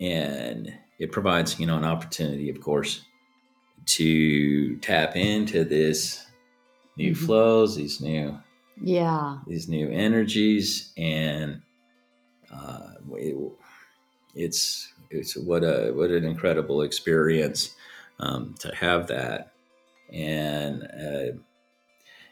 and 0.00 0.72
it 0.98 1.12
provides 1.12 1.60
you 1.60 1.66
know 1.66 1.76
an 1.76 1.84
opportunity 1.84 2.50
of 2.50 2.60
course 2.60 3.02
to 3.86 4.76
tap 4.78 5.14
into 5.14 5.64
this 5.64 6.26
new 6.96 7.12
Mhm. 7.12 7.16
flows 7.26 7.76
these 7.76 8.00
new 8.00 8.38
yeah 8.82 9.38
these 9.46 9.68
new 9.68 9.88
energies 9.90 10.92
and 10.96 11.60
uh, 12.52 12.94
it, 13.16 13.36
it's 14.34 14.92
it's 15.10 15.36
what 15.36 15.62
a 15.62 15.92
what 15.94 16.10
an 16.10 16.24
incredible 16.24 16.82
experience 16.82 17.74
um, 18.20 18.54
to 18.60 18.74
have 18.74 19.06
that 19.08 19.52
and 20.12 20.82
uh, 20.84 21.36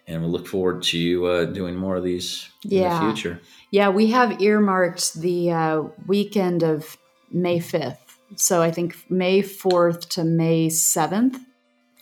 and 0.07 0.23
we 0.23 0.29
look 0.29 0.47
forward 0.47 0.83
to 0.85 1.27
uh, 1.27 1.45
doing 1.47 1.77
more 1.77 1.97
of 1.97 2.05
these 2.05 2.49
Yeah. 2.63 3.01
in 3.01 3.07
the 3.07 3.13
future. 3.15 3.41
Yeah, 3.71 3.89
we 3.91 4.09
have 4.09 4.41
earmarked 4.43 5.15
the 5.15 5.51
uh, 5.53 5.83
weekend 6.07 6.63
of 6.63 6.97
May 7.31 7.59
5th. 7.59 7.99
So 8.37 8.63
I 8.63 8.71
think 8.71 8.97
May 9.11 9.43
4th 9.43 10.09
to 10.11 10.25
May 10.25 10.69
7th, 10.69 11.39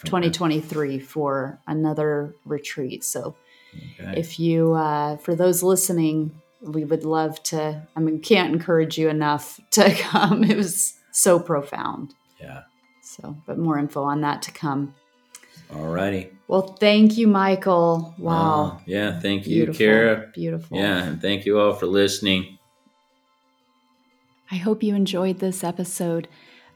2023 0.05 0.99
for 0.99 1.59
another 1.67 2.35
retreat. 2.45 3.05
So 3.05 3.37
Okay. 4.01 4.19
if 4.19 4.41
you, 4.41 4.73
uh, 4.75 5.17
for 5.19 5.37
those 5.37 5.63
listening, 5.63 6.33
we 6.61 6.85
would 6.85 7.05
love 7.05 7.41
to. 7.45 7.87
I 7.95 8.01
mean, 8.01 8.19
can't 8.21 8.53
encourage 8.53 8.99
you 8.99 9.09
enough 9.09 9.61
to 9.73 9.95
come. 9.95 10.43
It 10.43 10.57
was 10.57 10.95
so 11.13 11.39
profound. 11.39 12.15
Yeah. 12.41 12.63
So, 13.03 13.37
but 13.47 13.59
more 13.59 13.79
info 13.79 14.03
on 14.03 14.23
that 14.23 14.43
to 14.43 14.51
come. 14.53 14.95
All 15.75 15.87
righty. 15.87 16.31
Well, 16.49 16.63
thank 16.81 17.17
you, 17.17 17.29
Michael. 17.29 18.15
Wow. 18.19 18.65
Uh, 18.65 18.81
yeah. 18.87 19.21
Thank 19.21 19.47
you, 19.47 19.67
Beautiful. 19.67 19.79
Kara. 19.79 20.31
Beautiful. 20.35 20.79
Yeah. 20.79 21.05
And 21.05 21.23
thank 21.23 21.47
you 21.47 21.61
all 21.61 21.75
for 21.75 21.87
listening. 21.87 22.59
I 24.51 24.57
hope 24.57 24.83
you 24.83 24.97
enjoyed 24.97 25.39
this 25.39 25.63
episode. 25.63 26.27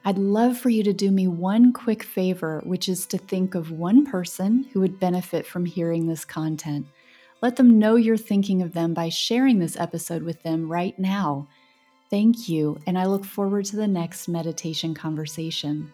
I'd 0.04 0.18
love 0.18 0.56
for 0.56 0.68
you 0.68 0.84
to 0.84 0.92
do 0.92 1.10
me 1.10 1.26
one 1.26 1.72
quick 1.72 2.04
favor, 2.04 2.62
which 2.64 2.88
is 2.88 3.04
to 3.06 3.18
think 3.18 3.54
of 3.54 3.72
one 3.72 4.04
person 4.04 4.66
who 4.72 4.80
would 4.80 5.00
benefit 5.00 5.46
from 5.46 5.64
hearing 5.64 6.06
this 6.06 6.24
content. 6.24 6.86
Let 7.42 7.56
them 7.56 7.78
know 7.78 7.96
you're 7.96 8.16
thinking 8.16 8.62
of 8.62 8.74
them 8.74 8.94
by 8.94 9.08
sharing 9.08 9.58
this 9.58 9.76
episode 9.76 10.22
with 10.22 10.42
them 10.42 10.70
right 10.70 10.96
now. 10.98 11.48
Thank 12.10 12.48
you, 12.48 12.78
and 12.86 12.96
I 12.96 13.06
look 13.06 13.24
forward 13.24 13.64
to 13.66 13.76
the 13.76 13.88
next 13.88 14.28
meditation 14.28 14.94
conversation. 14.94 15.92